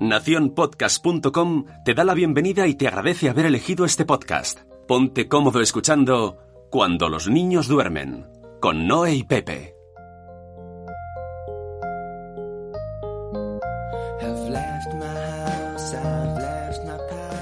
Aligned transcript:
Naciónpodcast.com 0.00 1.66
te 1.84 1.92
da 1.92 2.04
la 2.04 2.14
bienvenida 2.14 2.66
y 2.66 2.74
te 2.74 2.88
agradece 2.88 3.28
haber 3.28 3.44
elegido 3.44 3.84
este 3.84 4.06
podcast. 4.06 4.60
Ponte 4.88 5.28
cómodo 5.28 5.60
escuchando 5.60 6.38
Cuando 6.70 7.10
los 7.10 7.28
niños 7.28 7.68
duermen, 7.68 8.26
con 8.62 8.86
Noé 8.86 9.16
y 9.16 9.24
Pepe. 9.24 9.76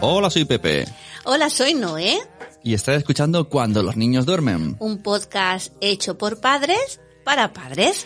Hola, 0.01 0.29
soy 0.29 0.45
Pepe. 0.45 0.85
Hola, 1.25 1.51
soy 1.51 1.75
Noé. 1.75 2.19
Y 2.65 2.75
estás 2.75 2.97
escuchando 2.97 3.49
Cuando 3.49 3.85
los 3.85 3.97
niños 3.97 4.27
duermen. 4.27 4.75
Un 4.81 5.01
podcast 5.05 5.73
hecho 5.81 6.19
por 6.19 6.41
padres 6.41 7.01
para 7.25 7.53
padres. 7.53 8.05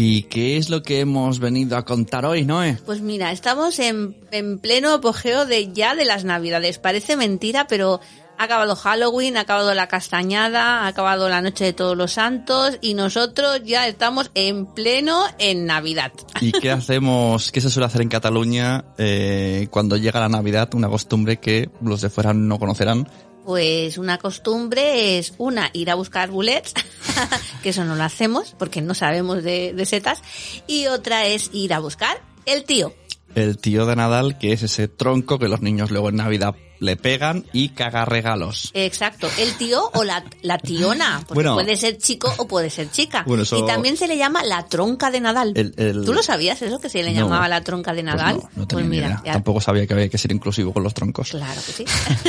¿Y 0.00 0.22
qué 0.22 0.56
es 0.56 0.70
lo 0.70 0.84
que 0.84 1.00
hemos 1.00 1.40
venido 1.40 1.76
a 1.76 1.84
contar 1.84 2.24
hoy, 2.24 2.44
Noé? 2.44 2.78
Pues 2.86 3.00
mira, 3.00 3.32
estamos 3.32 3.80
en, 3.80 4.14
en 4.30 4.60
pleno 4.60 4.92
apogeo 4.92 5.44
de 5.44 5.72
ya 5.72 5.96
de 5.96 6.04
las 6.04 6.22
navidades. 6.22 6.78
Parece 6.78 7.16
mentira, 7.16 7.66
pero 7.66 8.00
ha 8.38 8.44
acabado 8.44 8.76
Halloween, 8.76 9.36
ha 9.36 9.40
acabado 9.40 9.74
la 9.74 9.88
castañada, 9.88 10.82
ha 10.82 10.86
acabado 10.86 11.28
la 11.28 11.42
noche 11.42 11.64
de 11.64 11.72
todos 11.72 11.96
los 11.96 12.12
santos 12.12 12.78
y 12.80 12.94
nosotros 12.94 13.62
ya 13.64 13.88
estamos 13.88 14.30
en 14.34 14.66
pleno 14.66 15.24
en 15.40 15.66
Navidad. 15.66 16.12
¿Y 16.40 16.52
qué 16.52 16.70
hacemos, 16.70 17.50
qué 17.50 17.60
se 17.60 17.68
suele 17.68 17.86
hacer 17.86 18.02
en 18.02 18.08
Cataluña 18.08 18.84
eh, 18.98 19.66
cuando 19.68 19.96
llega 19.96 20.20
la 20.20 20.28
Navidad? 20.28 20.72
Una 20.74 20.88
costumbre 20.88 21.38
que 21.38 21.70
los 21.82 22.02
de 22.02 22.08
fuera 22.08 22.32
no 22.32 22.60
conocerán. 22.60 23.08
Pues 23.48 23.96
una 23.96 24.18
costumbre 24.18 25.16
es 25.16 25.32
una, 25.38 25.70
ir 25.72 25.90
a 25.90 25.94
buscar 25.94 26.30
bullets, 26.30 26.74
que 27.62 27.70
eso 27.70 27.82
no 27.86 27.96
lo 27.96 28.04
hacemos 28.04 28.54
porque 28.58 28.82
no 28.82 28.92
sabemos 28.92 29.42
de, 29.42 29.72
de 29.72 29.86
setas, 29.86 30.20
y 30.66 30.86
otra 30.88 31.24
es 31.24 31.48
ir 31.54 31.72
a 31.72 31.78
buscar 31.78 32.20
el 32.44 32.64
tío. 32.64 32.92
El 33.34 33.56
tío 33.56 33.86
de 33.86 33.96
Nadal, 33.96 34.36
que 34.36 34.52
es 34.52 34.64
ese 34.64 34.86
tronco 34.86 35.38
que 35.38 35.48
los 35.48 35.62
niños 35.62 35.90
luego 35.90 36.10
en 36.10 36.16
Navidad 36.16 36.56
le 36.80 36.96
pegan 36.96 37.44
y 37.52 37.70
caga 37.70 38.04
regalos. 38.04 38.70
Exacto, 38.74 39.28
el 39.38 39.52
tío 39.56 39.90
o 39.94 40.04
la, 40.04 40.24
la 40.42 40.58
tiona, 40.58 41.18
porque 41.26 41.34
Bueno. 41.34 41.54
puede 41.54 41.76
ser 41.76 41.98
chico 41.98 42.32
o 42.38 42.46
puede 42.46 42.70
ser 42.70 42.90
chica. 42.90 43.24
Bueno, 43.26 43.42
eso- 43.42 43.58
Y 43.58 43.66
también 43.66 43.96
se 43.96 44.06
le 44.06 44.16
llama 44.16 44.42
la 44.44 44.66
tronca 44.66 45.10
de 45.10 45.20
Nadal. 45.20 45.52
El- 45.56 45.74
el- 45.76 46.04
¿Tú 46.04 46.12
lo 46.12 46.22
sabías 46.22 46.60
eso, 46.62 46.78
que 46.80 46.88
se 46.88 47.02
le 47.02 47.12
No. 47.12 47.22
llamaba 47.22 47.48
la 47.48 47.62
tronca 47.62 47.92
de 47.92 48.02
Pues 48.02 48.14
Nadal? 48.16 48.36
no, 48.36 48.42
no 48.56 48.66
tenía 48.66 48.66
Pues 48.66 48.84
ni 48.84 48.90
mira, 48.90 49.06
idea. 49.08 49.22
ya- 49.24 49.32
Tampoco 49.32 49.60
sabía 49.60 49.86
que 49.86 49.94
había 49.94 50.08
que 50.08 50.18
ser 50.18 50.32
inclusivo 50.32 50.72
con 50.72 50.82
los 50.82 50.94
troncos. 50.94 51.30
Claro 51.30 51.60
que 51.66 51.72
sí. 51.72 51.84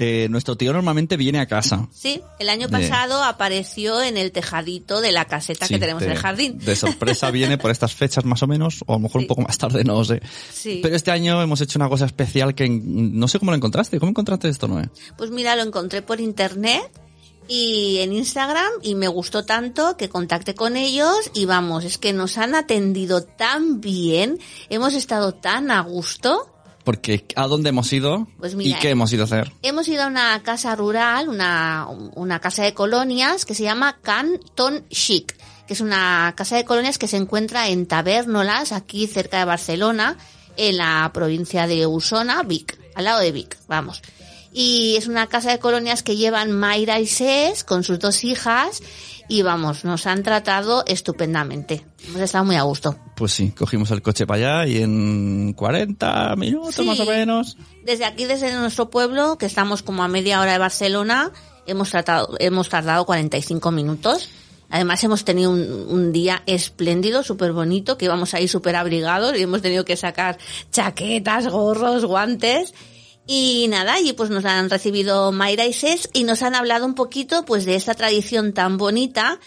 Eh, 0.00 0.28
nuestro 0.30 0.56
tío 0.56 0.72
normalmente 0.72 1.16
viene 1.16 1.38
a 1.40 1.46
casa. 1.46 1.88
Sí, 1.92 2.20
el 2.38 2.48
año 2.48 2.68
De- 2.68 2.72
pasado 2.78 3.22
apareció 3.24 4.02
en 4.02 4.16
el 4.16 4.32
tejadito 4.32 5.00
de 5.00 5.12
la 5.12 5.24
caseta 5.26 5.66
Sí, 5.66 5.74
que 5.74 5.80
tenemos 5.80 6.00
de, 6.00 6.06
en 6.06 6.12
el 6.12 6.18
jardín. 6.18 6.58
De 6.58 6.76
sorpresa 6.76 7.30
viene 7.30 7.58
por 7.58 7.70
estas 7.70 7.94
fechas 7.94 8.24
más 8.24 8.42
o 8.42 8.46
menos, 8.46 8.80
o 8.86 8.92
a 8.94 8.96
lo 8.96 9.00
mejor 9.00 9.20
Sí. 9.20 9.24
un 9.24 9.28
poco 9.28 9.42
más 9.42 9.58
tarde, 9.58 9.84
no 9.84 9.94
lo 9.94 10.04
sé. 10.04 10.20
Sí. 10.52 10.80
Pero 10.82 10.94
este 10.96 11.10
año 11.10 11.40
hemos 11.42 11.60
hecho 11.60 11.78
una 11.78 11.88
cosa 11.88 12.06
especial 12.06 12.54
que 12.54 12.68
no 12.68 13.28
sé 13.28 13.38
cómo 13.38 13.50
lo 13.50 13.56
encontraste. 13.56 13.87
¿Cómo 13.98 14.10
encontraste 14.10 14.48
esto, 14.48 14.68
Noé? 14.68 14.90
Pues 15.16 15.30
mira, 15.30 15.56
lo 15.56 15.62
encontré 15.62 16.02
por 16.02 16.20
internet 16.20 16.90
y 17.48 17.98
en 18.00 18.12
Instagram 18.12 18.70
y 18.82 18.94
me 18.94 19.08
gustó 19.08 19.44
tanto 19.44 19.96
que 19.96 20.10
contacté 20.10 20.54
con 20.54 20.76
ellos 20.76 21.30
y 21.32 21.46
vamos, 21.46 21.84
es 21.84 21.96
que 21.96 22.12
nos 22.12 22.36
han 22.36 22.54
atendido 22.54 23.22
tan 23.22 23.80
bien, 23.80 24.38
hemos 24.68 24.94
estado 24.94 25.32
tan 25.32 25.70
a 25.70 25.80
gusto. 25.80 26.52
Porque 26.84 27.24
¿a 27.36 27.46
dónde 27.46 27.70
hemos 27.70 27.92
ido? 27.92 28.28
Pues 28.38 28.54
mira, 28.54 28.76
¿Y 28.76 28.80
qué 28.80 28.90
hemos 28.90 29.12
ido 29.12 29.22
a 29.22 29.24
hacer? 29.24 29.52
Hemos 29.62 29.88
ido 29.88 30.04
a 30.04 30.06
una 30.06 30.42
casa 30.42 30.76
rural, 30.76 31.28
una, 31.28 31.86
una 32.14 32.38
casa 32.38 32.64
de 32.64 32.74
colonias 32.74 33.44
que 33.44 33.54
se 33.54 33.62
llama 33.62 33.98
Canton 34.02 34.86
Chic, 34.88 35.34
que 35.66 35.74
es 35.74 35.80
una 35.80 36.32
casa 36.36 36.56
de 36.56 36.64
colonias 36.64 36.98
que 36.98 37.08
se 37.08 37.16
encuentra 37.16 37.68
en 37.68 37.86
Tabernolas, 37.86 38.72
aquí 38.72 39.06
cerca 39.06 39.38
de 39.38 39.44
Barcelona, 39.44 40.16
en 40.56 40.78
la 40.78 41.10
provincia 41.14 41.66
de 41.66 41.86
Usona, 41.86 42.42
Vic, 42.42 42.78
al 42.98 43.04
lado 43.04 43.20
de 43.20 43.32
Vic, 43.32 43.56
vamos. 43.68 44.02
Y 44.52 44.96
es 44.96 45.06
una 45.06 45.26
casa 45.28 45.50
de 45.52 45.58
colonias 45.58 46.02
que 46.02 46.16
llevan 46.16 46.50
Mayra 46.52 46.98
y 47.00 47.06
Ses 47.06 47.62
con 47.64 47.84
sus 47.84 47.98
dos 48.00 48.24
hijas 48.24 48.82
y 49.28 49.42
vamos, 49.42 49.84
nos 49.84 50.06
han 50.06 50.22
tratado 50.22 50.84
estupendamente. 50.86 51.84
Hemos 52.08 52.22
estado 52.22 52.44
muy 52.44 52.56
a 52.56 52.62
gusto. 52.62 52.96
Pues 53.14 53.32
sí, 53.32 53.50
cogimos 53.52 53.90
el 53.90 54.02
coche 54.02 54.26
para 54.26 54.62
allá 54.62 54.66
y 54.66 54.82
en 54.82 55.52
40 55.52 56.34
minutos 56.36 56.74
Sí. 56.76 56.82
más 56.84 56.98
o 57.00 57.04
menos. 57.04 57.56
Desde 57.84 58.04
aquí, 58.04 58.24
desde 58.24 58.52
nuestro 58.54 58.90
pueblo, 58.90 59.38
que 59.38 59.46
estamos 59.46 59.82
como 59.82 60.02
a 60.02 60.08
media 60.08 60.40
hora 60.40 60.52
de 60.52 60.58
Barcelona, 60.58 61.30
hemos 61.66 61.90
tratado, 61.90 62.34
hemos 62.40 62.68
tardado 62.68 63.04
45 63.04 63.70
minutos. 63.70 64.28
Además 64.70 65.02
hemos 65.04 65.24
tenido 65.24 65.50
un, 65.50 65.86
un 65.88 66.12
día 66.12 66.42
espléndido, 66.46 67.22
súper 67.22 67.52
bonito, 67.52 67.96
que 67.96 68.04
íbamos 68.04 68.34
ahí 68.34 68.48
súper 68.48 68.76
abrigados 68.76 69.36
y 69.36 69.42
hemos 69.42 69.62
tenido 69.62 69.84
que 69.84 69.96
sacar 69.96 70.38
chaquetas, 70.70 71.48
gorros, 71.48 72.04
guantes. 72.04 72.74
Y 73.30 73.66
nada, 73.68 74.00
y 74.00 74.14
pues 74.14 74.30
nos 74.30 74.46
han 74.46 74.70
recibido 74.70 75.32
Mayra 75.32 75.66
y 75.66 75.74
Ses 75.74 76.08
y 76.14 76.24
nos 76.24 76.42
han 76.42 76.54
hablado 76.54 76.86
un 76.86 76.94
poquito 76.94 77.44
pues 77.44 77.66
de 77.66 77.74
esta 77.74 77.92
tradición 77.92 78.54
tan 78.54 78.78
bonita 78.78 79.38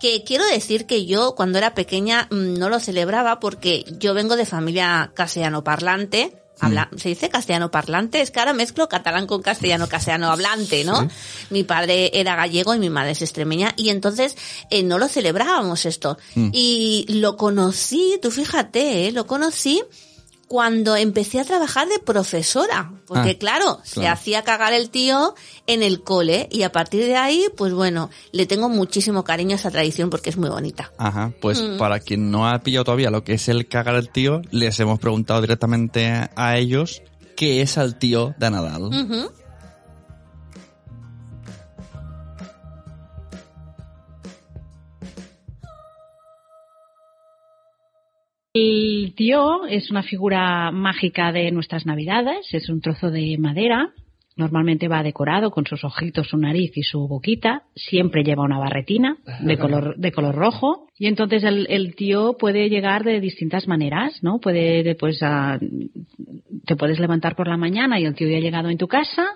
que 0.00 0.24
quiero 0.24 0.44
decir 0.46 0.86
que 0.86 1.06
yo 1.06 1.34
cuando 1.34 1.58
era 1.58 1.74
pequeña 1.74 2.26
mm, 2.30 2.58
no 2.58 2.68
lo 2.68 2.80
celebraba 2.80 3.40
porque 3.40 3.84
yo 3.98 4.14
vengo 4.14 4.36
de 4.36 4.46
familia 4.46 5.12
castellano 5.14 5.62
parlante. 5.62 6.36
Habla, 6.60 6.90
¿Se 6.96 7.08
dice 7.08 7.30
castellano 7.30 7.70
parlante? 7.70 8.20
Es 8.20 8.30
que 8.30 8.38
ahora 8.38 8.52
mezclo 8.52 8.88
catalán 8.88 9.26
con 9.26 9.42
castellano, 9.42 9.88
castellano 9.88 10.30
hablante, 10.30 10.84
¿no? 10.84 11.08
Mi 11.48 11.64
padre 11.64 12.10
era 12.14 12.36
gallego 12.36 12.74
y 12.74 12.78
mi 12.78 12.90
madre 12.90 13.12
es 13.12 13.22
extremeña 13.22 13.72
y 13.76 13.88
entonces 13.88 14.36
eh, 14.70 14.82
no 14.82 14.98
lo 14.98 15.08
celebrábamos 15.08 15.86
esto. 15.86 16.18
Y 16.34 17.06
lo 17.08 17.36
conocí, 17.36 18.18
tú 18.20 18.30
fíjate, 18.30 19.08
¿eh? 19.08 19.12
lo 19.12 19.26
conocí 19.26 19.82
cuando 20.50 20.96
empecé 20.96 21.38
a 21.38 21.44
trabajar 21.44 21.86
de 21.86 22.00
profesora, 22.00 22.90
porque 23.06 23.30
Ah, 23.30 23.38
claro, 23.38 23.78
se 23.84 24.08
hacía 24.08 24.42
cagar 24.42 24.72
el 24.72 24.90
tío 24.90 25.36
en 25.68 25.84
el 25.84 26.02
cole 26.02 26.48
y 26.50 26.64
a 26.64 26.72
partir 26.72 27.04
de 27.04 27.14
ahí, 27.14 27.44
pues 27.56 27.72
bueno, 27.72 28.10
le 28.32 28.46
tengo 28.46 28.68
muchísimo 28.68 29.22
cariño 29.22 29.52
a 29.52 29.60
esa 29.60 29.70
tradición 29.70 30.10
porque 30.10 30.28
es 30.30 30.36
muy 30.36 30.48
bonita. 30.50 30.90
Ajá, 30.98 31.32
pues 31.40 31.62
Mm. 31.62 31.78
para 31.78 32.00
quien 32.00 32.32
no 32.32 32.48
ha 32.48 32.58
pillado 32.64 32.82
todavía 32.84 33.12
lo 33.12 33.22
que 33.22 33.34
es 33.34 33.48
el 33.48 33.68
cagar 33.68 33.94
el 33.94 34.10
tío, 34.10 34.42
les 34.50 34.80
hemos 34.80 34.98
preguntado 34.98 35.40
directamente 35.40 36.28
a 36.34 36.58
ellos 36.58 37.00
qué 37.36 37.62
es 37.62 37.78
al 37.78 37.96
tío 37.96 38.34
de 38.36 38.50
Nadal. 38.50 38.90
El 48.52 49.14
tío 49.14 49.64
es 49.66 49.90
una 49.92 50.02
figura 50.02 50.72
mágica 50.72 51.30
de 51.30 51.52
nuestras 51.52 51.86
navidades, 51.86 52.52
es 52.52 52.68
un 52.68 52.80
trozo 52.80 53.08
de 53.10 53.36
madera, 53.38 53.90
normalmente 54.36 54.88
va 54.88 55.04
decorado 55.04 55.52
con 55.52 55.66
sus 55.66 55.84
ojitos, 55.84 56.26
su 56.28 56.36
nariz 56.36 56.72
y 56.76 56.82
su 56.82 57.06
boquita, 57.06 57.62
siempre 57.76 58.24
lleva 58.24 58.42
una 58.42 58.58
barretina 58.58 59.18
de 59.40 59.56
color, 59.58 59.96
de 59.96 60.10
color 60.10 60.34
rojo 60.34 60.88
y 60.98 61.06
entonces 61.06 61.44
el, 61.44 61.68
el 61.70 61.94
tío 61.94 62.36
puede 62.38 62.68
llegar 62.68 63.04
de 63.04 63.20
distintas 63.20 63.68
maneras, 63.68 64.20
¿no? 64.22 64.40
Puede, 64.40 64.96
pues, 64.96 65.22
a- 65.22 65.60
te 66.66 66.74
puedes 66.74 66.98
levantar 66.98 67.36
por 67.36 67.46
la 67.46 67.56
mañana 67.56 68.00
y 68.00 68.04
el 68.04 68.14
tío 68.16 68.28
ya 68.28 68.38
ha 68.38 68.40
llegado 68.40 68.68
en 68.68 68.78
tu 68.78 68.88
casa, 68.88 69.26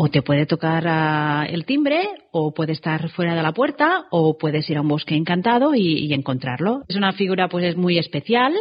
o 0.00 0.08
te 0.08 0.22
puede 0.22 0.46
tocar 0.46 0.84
ah, 0.86 1.44
el 1.50 1.64
timbre, 1.64 2.08
o 2.30 2.54
puede 2.54 2.70
estar 2.70 3.08
fuera 3.10 3.34
de 3.34 3.42
la 3.42 3.52
puerta, 3.52 4.04
o 4.12 4.38
puedes 4.38 4.70
ir 4.70 4.76
a 4.76 4.80
un 4.80 4.86
bosque 4.86 5.16
encantado 5.16 5.74
y, 5.74 6.12
encontrarlo. 6.14 6.84
Es 6.88 6.94
una 6.94 7.12
figura 7.12 7.48
pues 7.48 7.64
es 7.64 7.76
muy 7.76 7.98
especial. 7.98 8.54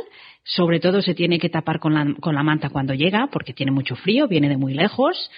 Sobre 0.44 0.80
todo 0.80 1.04
se 1.04 1.14
tiene 1.14 1.38
que 1.38 1.50
tapar 1.50 1.80
con 1.80 1.94
la, 1.94 2.16
con 2.20 2.34
la 2.34 2.42
manta 2.42 2.70
cuando 2.70 2.96
llega, 2.96 3.28
porque 3.32 3.54
tiene 3.54 3.72
mucho 3.72 3.96
frío, 3.96 4.28
viene 4.28 4.50
de 4.50 4.58
muy 4.58 4.74
lejos 4.74 5.30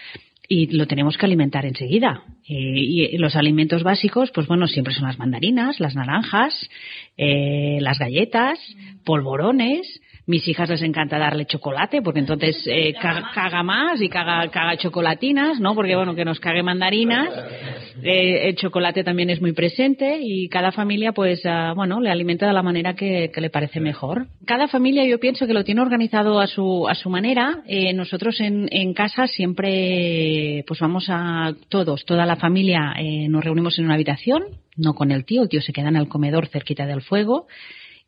y 0.47 0.67
lo 0.67 0.87
tenemos 0.87 1.17
que 1.17 1.25
alimentar 1.25 1.65
enseguida. 1.65 2.23
Y 2.45 3.17
los 3.17 3.35
alimentos 3.35 3.83
básicos, 3.83 4.31
pues 4.31 4.47
bueno, 4.47 4.67
siempre 4.67 4.93
son 4.93 5.05
las 5.05 5.19
mandarinas, 5.19 5.81
las 5.81 5.95
naranjas, 5.95 6.69
eh, 7.17 7.79
las 7.81 7.99
galletas, 7.99 8.57
polvorones. 9.03 9.99
Mis 10.29 10.47
hijas 10.47 10.69
les 10.69 10.83
encanta 10.83 11.17
darle 11.17 11.47
chocolate, 11.47 12.03
porque 12.03 12.19
entonces 12.19 12.55
eh, 12.67 12.93
caga, 12.93 13.31
caga 13.33 13.63
más 13.63 13.99
y 13.99 14.09
caga, 14.09 14.47
caga 14.51 14.77
chocolatinas, 14.77 15.59
¿no? 15.59 15.73
Porque 15.73 15.95
bueno, 15.95 16.13
que 16.13 16.23
nos 16.23 16.39
cague 16.39 16.61
mandarinas. 16.61 17.29
Eh, 18.01 18.47
el 18.47 18.55
chocolate 18.55 19.03
también 19.03 19.29
es 19.29 19.41
muy 19.41 19.51
presente 19.51 20.19
y 20.21 20.47
cada 20.47 20.71
familia, 20.71 21.11
pues, 21.11 21.45
ah, 21.45 21.73
bueno, 21.75 21.99
le 21.99 22.09
alimenta 22.09 22.47
de 22.47 22.53
la 22.53 22.63
manera 22.63 22.93
que, 22.93 23.29
que 23.33 23.41
le 23.41 23.49
parece 23.49 23.81
mejor. 23.81 24.27
Cada 24.45 24.69
familia, 24.69 25.05
yo 25.05 25.19
pienso 25.19 25.45
que 25.45 25.53
lo 25.53 25.65
tiene 25.65 25.81
organizado 25.81 26.39
a 26.39 26.47
su, 26.47 26.87
a 26.87 26.95
su 26.95 27.09
manera. 27.09 27.61
Eh, 27.67 27.91
nosotros 27.91 28.39
en, 28.39 28.69
en 28.71 28.93
casa 28.93 29.27
siempre, 29.27 30.63
pues 30.65 30.79
vamos 30.79 31.07
a 31.09 31.53
todos, 31.67 32.05
toda 32.05 32.25
la 32.25 32.37
familia, 32.37 32.93
eh, 32.97 33.27
nos 33.27 33.43
reunimos 33.43 33.77
en 33.77 33.83
una 33.83 33.95
habitación, 33.95 34.43
no 34.77 34.93
con 34.93 35.11
el 35.11 35.25
tío, 35.25 35.43
el 35.43 35.49
tío 35.49 35.61
se 35.61 35.73
queda 35.73 35.89
en 35.89 35.97
el 35.97 36.07
comedor 36.07 36.47
cerquita 36.47 36.85
del 36.85 37.01
fuego 37.01 37.47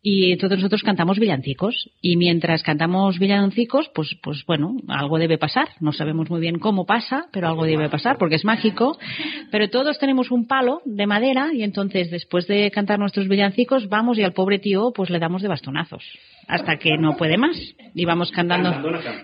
y 0.04 0.36
todos 0.38 0.58
nosotros 0.58 0.82
cantamos 0.84 1.20
villancicos. 1.20 1.90
Y 2.02 2.18
mientras 2.18 2.64
cantamos 2.64 3.20
villancicos 3.20 3.90
pues 3.94 4.16
pues 4.22 4.44
bueno 4.46 4.78
algo 4.88 5.20
debe 5.20 5.38
pasar. 5.38 5.70
No 5.80 5.94
sabemos 5.94 6.30
muy 6.30 6.42
bien 6.42 6.60
cómo 6.60 6.86
pasa 6.86 7.28
pero 7.32 7.48
algo 7.48 7.66
debe 7.66 7.90
pasar 7.90 8.18
porque 8.18 8.36
es 8.36 8.46
mágico. 8.46 8.98
Pero 9.52 9.70
todos 9.70 10.00
tenemos 10.00 10.32
un 10.32 10.48
palo 10.48 10.82
de 10.86 11.08
madera 11.08 11.52
y 11.54 11.64
entonces 11.64 12.10
después 12.10 12.48
de 12.48 12.72
cantar 12.72 13.00
nuestros 13.00 13.28
villancicos 13.28 13.90
vamos 13.90 14.18
y 14.18 14.24
al 14.24 14.34
pobre 14.34 14.60
tío 14.60 14.92
pues 14.94 15.10
le 15.10 15.20
damos 15.20 15.42
de 15.42 15.48
bastonazos 15.48 16.04
hasta 16.52 16.78
que 16.78 16.98
no 16.98 17.16
puede 17.16 17.38
más 17.38 17.56
y 17.96 18.04
vamos 18.06 18.30
cantando 18.32 18.70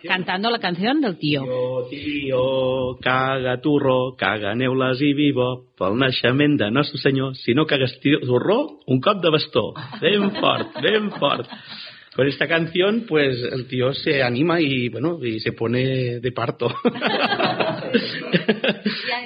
cantando, 0.07 0.49
la 0.49 0.59
canción 0.59 1.01
del 1.01 1.17
tío 1.17 1.43
Tío, 1.43 1.87
tío, 1.89 2.97
caga 3.01 3.59
turro, 3.61 4.15
caga 4.17 4.55
neules 4.55 5.01
i 5.01 5.13
vivo, 5.13 5.65
pel 5.77 5.97
naixement 5.99 6.57
de 6.59 6.71
nostre 6.71 6.99
senyor. 6.99 7.35
Si 7.35 7.53
no 7.53 7.65
tio- 7.65 8.19
turró, 8.21 8.79
un 8.87 8.99
cop 9.01 9.21
de 9.21 9.29
bastó. 9.29 9.73
Ben 10.01 10.31
fort, 10.39 10.69
ben 10.81 11.11
fort. 11.11 11.47
Con 12.15 12.27
esta 12.27 12.47
canción, 12.47 13.05
pues 13.07 13.37
el 13.51 13.67
tío 13.67 13.93
se 13.93 14.23
anima 14.23 14.59
y, 14.59 14.89
bueno, 14.89 15.19
y 15.23 15.39
se 15.39 15.51
pone 15.51 16.19
de 16.19 16.31
parto. 16.31 16.67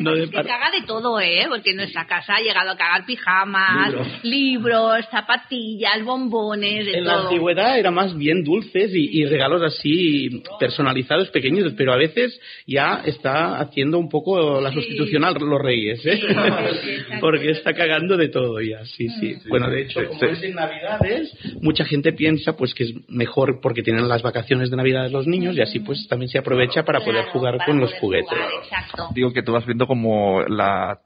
No 0.04 0.14
de 0.16 0.30
que 0.30 0.44
caga 0.44 0.72
de 0.72 0.86
todo, 0.86 1.20
¿eh? 1.20 1.46
Porque 1.50 1.72
en 1.72 1.78
nuestra 1.78 2.06
casa 2.08 2.36
ha 2.36 2.42
llegado 2.42 2.72
a 2.72 2.78
cagar 2.78 3.06
pijamas, 3.06 3.90
Libros. 3.92 4.08
libros, 4.24 5.06
zapatillas, 5.12 6.04
bombones, 6.04 6.86
de 6.86 6.98
En 7.00 7.06
la 7.06 7.22
antigüedad 7.22 7.78
era 7.78 7.92
más 7.92 8.18
bien 8.18 8.44
dulces 8.44 8.92
y, 8.94 9.22
y 9.22 9.26
regalos 9.26 9.62
así 9.64 10.44
personalizados, 10.60 11.30
pequeños, 11.30 11.74
pero 11.78 11.94
a 11.94 11.98
veces 11.98 12.40
ya 12.68 13.02
está 13.06 13.60
haciendo 13.60 13.98
un 13.98 14.10
poco 14.10 14.60
la 14.62 14.72
sustitución 14.72 15.24
a 15.24 15.32
los 15.32 15.62
reyes, 15.62 16.06
¿eh? 16.06 16.20
Sí. 16.22 17.16
Porque 17.22 17.52
está 17.52 17.74
cagando 17.74 18.18
de 18.18 18.30
todo 18.30 18.60
ya, 18.62 18.84
sí, 18.86 19.08
sí. 19.20 19.36
Bueno, 19.50 19.70
de 19.70 19.82
hecho, 19.84 20.02
como 20.08 20.24
es 20.24 20.44
en 20.44 20.56
Navidades, 20.56 21.32
mucha 21.62 21.86
gente 21.86 22.14
piensa 22.14 22.56
pues 22.56 22.74
que 22.74 22.84
es 22.86 22.94
mejor 23.10 23.60
porque 23.62 23.84
tienen 23.84 24.08
las 24.08 24.22
vacaciones 24.22 24.70
de 24.70 24.78
Navidades 24.78 25.12
los 25.12 25.28
niños 25.28 25.56
y 25.58 25.62
así 25.62 25.80
pues 25.80 26.08
también 26.08 26.30
se 26.30 26.38
aprovecha 26.38 26.84
para 26.84 27.00
poder 27.00 27.12
Claro, 27.24 27.32
jugar 27.32 27.58
para 27.58 27.66
con 27.66 27.80
los 27.80 27.94
juguetes. 27.96 28.30
jugar, 28.30 28.50
exacto. 28.64 29.08
Digo 29.14 29.32
que 29.34 29.44
tú 29.44 29.52
vas 29.52 29.66
viendo 29.66 29.86
como 29.92 30.42
la 30.44 31.00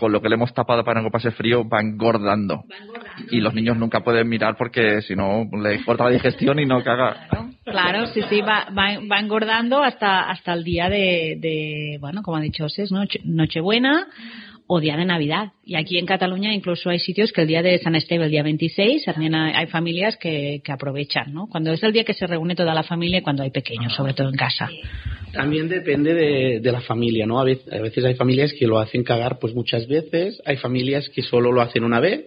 con 0.00 0.10
lo 0.10 0.20
que 0.20 0.28
le 0.28 0.34
hemos 0.34 0.52
tapado 0.52 0.82
para 0.82 1.00
que 1.00 1.04
no 1.04 1.10
pase 1.12 1.30
frío 1.30 1.68
va 1.68 1.80
engordando. 1.80 2.64
Y 3.30 3.40
los 3.40 3.54
niños 3.54 3.76
nunca 3.76 4.00
pueden 4.00 4.28
mirar 4.28 4.56
porque 4.56 5.00
si 5.02 5.14
no 5.14 5.48
le 5.62 5.84
corta 5.84 6.04
la 6.04 6.10
digestión 6.10 6.58
y 6.58 6.66
no 6.66 6.82
caga. 6.82 7.28
Claro, 7.64 8.06
sí, 8.06 8.20
sí, 8.28 8.40
va, 8.40 8.66
va, 8.76 8.98
va 9.08 9.20
engordando 9.20 9.80
hasta, 9.80 10.28
hasta 10.28 10.54
el 10.54 10.64
día 10.64 10.88
de, 10.88 11.36
de, 11.38 11.98
bueno, 12.00 12.22
como 12.22 12.38
ha 12.38 12.40
dicho 12.40 12.64
Oses, 12.64 12.90
Noche, 12.90 13.20
Nochebuena 13.22 14.08
o 14.66 14.80
día 14.80 14.96
de 14.96 15.04
Navidad. 15.04 15.52
Y 15.64 15.76
aquí 15.76 15.98
en 15.98 16.06
Cataluña 16.06 16.52
incluso 16.52 16.90
hay 16.90 16.98
sitios 16.98 17.32
que 17.32 17.42
el 17.42 17.48
día 17.48 17.62
de 17.62 17.78
San 17.78 17.94
Esteban, 17.94 18.26
el 18.26 18.30
día 18.30 18.42
26, 18.42 19.04
también 19.04 19.34
hay, 19.34 19.66
familias 19.66 20.16
que, 20.16 20.60
que 20.64 20.72
aprovechan, 20.72 21.32
¿no? 21.32 21.46
Cuando 21.46 21.72
es 21.72 21.82
el 21.82 21.92
día 21.92 22.04
que 22.04 22.14
se 22.14 22.26
reúne 22.26 22.54
toda 22.54 22.74
la 22.74 22.82
familia 22.82 23.18
y 23.18 23.22
cuando 23.22 23.42
hay 23.42 23.50
pequeños, 23.50 23.94
sobre 23.94 24.14
todo 24.14 24.28
en 24.28 24.36
casa. 24.36 24.68
También 25.32 25.68
depende 25.68 26.12
de, 26.12 26.60
de 26.60 26.72
la 26.72 26.80
familia, 26.82 27.26
¿no? 27.26 27.40
A 27.40 27.44
veces, 27.44 27.72
a 27.72 27.80
veces 27.80 28.04
hay 28.04 28.14
familias 28.14 28.52
que 28.52 28.66
lo 28.66 28.78
hacen 28.78 29.02
cagar 29.02 29.38
pues 29.38 29.54
muchas 29.54 29.86
veces, 29.88 30.42
hay 30.44 30.56
familias 30.56 31.08
que 31.08 31.22
solo 31.22 31.52
lo 31.52 31.62
hacen 31.62 31.84
una 31.84 32.00
vez. 32.00 32.26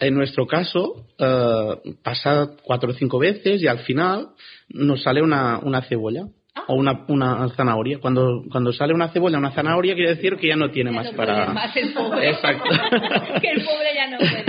En 0.00 0.14
nuestro 0.14 0.46
caso, 0.46 1.06
eh, 1.18 1.94
pasa 2.02 2.50
cuatro 2.64 2.90
o 2.90 2.94
cinco 2.94 3.18
veces 3.18 3.62
y 3.62 3.68
al 3.68 3.80
final 3.80 4.28
nos 4.68 5.02
sale 5.02 5.22
una, 5.22 5.58
una 5.60 5.82
cebolla 5.82 6.26
o 6.66 6.74
una, 6.74 7.04
una 7.08 7.48
zanahoria. 7.50 7.98
Cuando, 7.98 8.42
cuando 8.50 8.72
sale 8.72 8.94
una 8.94 9.08
cebolla, 9.08 9.38
una 9.38 9.50
zanahoria, 9.50 9.94
quiere 9.94 10.14
decir 10.14 10.36
que 10.36 10.48
ya 10.48 10.56
no 10.56 10.70
tiene 10.70 10.90
más 10.90 11.10
para... 11.10 11.52
Más 11.52 11.76
el 11.76 11.92
pobre. 11.92 12.30
Exacto. 12.30 12.64
que 13.40 13.50
el 13.50 13.64
pobre 13.64 13.94
ya 13.94 14.08
no 14.08 14.18
puede. 14.18 14.43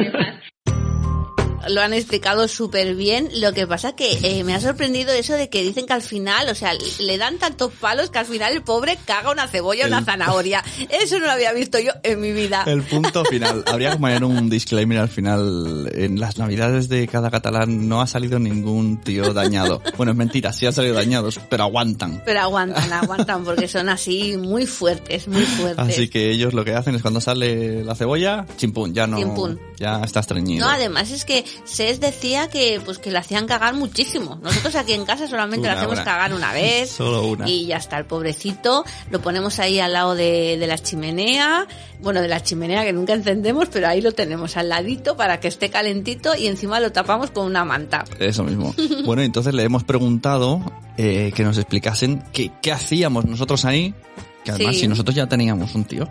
Lo 1.67 1.81
han 1.81 1.93
explicado 1.93 2.47
súper 2.47 2.95
bien. 2.95 3.29
Lo 3.35 3.53
que 3.53 3.67
pasa 3.67 3.95
que 3.95 4.19
eh, 4.23 4.43
me 4.43 4.53
ha 4.53 4.61
sorprendido 4.61 5.11
eso 5.13 5.33
de 5.33 5.49
que 5.49 5.63
dicen 5.63 5.85
que 5.85 5.93
al 5.93 6.01
final, 6.01 6.47
o 6.49 6.55
sea, 6.55 6.73
le 6.99 7.17
dan 7.17 7.37
tantos 7.37 7.71
palos 7.73 8.09
que 8.09 8.19
al 8.19 8.25
final 8.25 8.53
el 8.53 8.61
pobre 8.61 8.97
caga 9.05 9.31
una 9.31 9.47
cebolla 9.47 9.85
o 9.85 9.87
una 9.87 10.03
zanahoria. 10.03 10.63
Eso 10.89 11.19
no 11.19 11.25
lo 11.25 11.31
había 11.31 11.51
visto 11.53 11.79
yo 11.79 11.91
en 12.03 12.19
mi 12.21 12.31
vida. 12.31 12.63
El 12.65 12.83
punto 12.83 13.23
final. 13.25 13.63
Habría 13.67 13.91
que 13.91 13.97
poner 13.97 14.23
un 14.23 14.49
disclaimer 14.49 14.99
al 14.99 15.09
final. 15.09 15.89
En 15.93 16.19
las 16.19 16.37
navidades 16.37 16.89
de 16.89 17.07
cada 17.07 17.31
catalán 17.31 17.87
no 17.87 18.01
ha 18.01 18.07
salido 18.07 18.39
ningún 18.39 18.97
tío 18.97 19.33
dañado. 19.33 19.81
Bueno, 19.97 20.11
es 20.11 20.17
mentira, 20.17 20.53
sí 20.53 20.65
han 20.65 20.73
salido 20.73 20.95
dañados, 20.95 21.39
pero 21.49 21.63
aguantan. 21.63 22.21
Pero 22.25 22.41
aguantan, 22.41 22.91
aguantan, 22.93 23.43
porque 23.43 23.67
son 23.67 23.89
así 23.89 24.37
muy 24.37 24.65
fuertes, 24.65 25.27
muy 25.27 25.43
fuertes. 25.43 25.77
Así 25.79 26.07
que 26.09 26.31
ellos 26.31 26.53
lo 26.53 26.63
que 26.63 26.73
hacen 26.73 26.95
es 26.95 27.01
cuando 27.01 27.21
sale 27.21 27.83
la 27.83 27.95
cebolla, 27.95 28.45
chimpún, 28.57 28.93
ya 28.93 29.07
no, 29.07 29.17
Chimpún. 29.17 29.59
ya 29.77 30.01
está 30.03 30.19
estreñido. 30.21 30.65
No, 30.65 30.71
además 30.71 31.11
es 31.11 31.25
que 31.25 31.43
Ses 31.63 31.99
decía 31.99 32.49
que 32.49 32.81
pues 32.83 32.97
que 32.99 33.11
le 33.11 33.17
hacían 33.17 33.47
cagar 33.47 33.73
muchísimo. 33.73 34.37
Nosotros 34.41 34.75
aquí 34.75 34.93
en 34.93 35.05
casa 35.05 35.27
solamente 35.27 35.67
Una, 35.67 35.77
hacemos 35.77 35.99
cagar 36.01 36.33
una 36.33 36.51
vez. 36.53 36.89
Solo 36.91 37.23
una. 37.27 37.49
Y 37.49 37.65
ya 37.67 37.77
está, 37.77 37.97
el 37.97 38.05
pobrecito. 38.05 38.83
Lo 39.11 39.21
ponemos 39.21 39.59
ahí 39.59 39.79
al 39.79 39.93
lado 39.93 40.15
de, 40.15 40.57
de 40.59 40.67
la 40.67 40.77
chimenea. 40.77 41.67
Bueno, 42.01 42.21
de 42.21 42.27
la 42.27 42.43
chimenea 42.43 42.83
que 42.83 42.93
nunca 42.93 43.13
encendemos, 43.13 43.69
pero 43.71 43.87
ahí 43.87 44.01
lo 44.01 44.11
tenemos 44.11 44.57
al 44.57 44.69
ladito 44.69 45.15
para 45.15 45.39
que 45.39 45.47
esté 45.47 45.69
calentito 45.69 46.35
y 46.35 46.47
encima 46.47 46.79
lo 46.79 46.91
tapamos 46.91 47.31
con 47.31 47.45
una 47.45 47.63
manta. 47.65 48.03
Eso 48.19 48.43
mismo. 48.43 48.75
Bueno, 49.05 49.21
entonces 49.21 49.53
le 49.53 49.63
hemos 49.63 49.83
preguntado 49.83 50.61
eh, 50.97 51.31
que 51.35 51.43
nos 51.43 51.57
explicasen 51.57 52.23
qué, 52.33 52.51
qué 52.61 52.71
hacíamos 52.71 53.25
nosotros 53.25 53.63
ahí, 53.65 53.93
que 54.43 54.51
además 54.51 54.75
Sí. 54.75 54.81
si 54.81 54.87
nosotros 54.87 55.15
ya 55.15 55.27
teníamos 55.27 55.75
un 55.75 55.85
tío. 55.85 56.07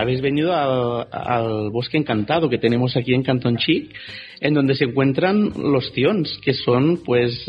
Habéis 0.00 0.22
venido 0.22 0.54
al, 0.54 1.06
al 1.12 1.70
bosque 1.70 1.98
encantado 1.98 2.48
que 2.48 2.56
tenemos 2.58 2.96
aquí 2.96 3.12
en 3.12 3.22
Cantón 3.22 3.58
Chic, 3.58 3.94
en 4.40 4.54
donde 4.54 4.74
se 4.74 4.84
encuentran 4.84 5.52
los 5.56 5.92
tions, 5.92 6.40
que 6.42 6.54
son 6.54 7.00
pues 7.04 7.46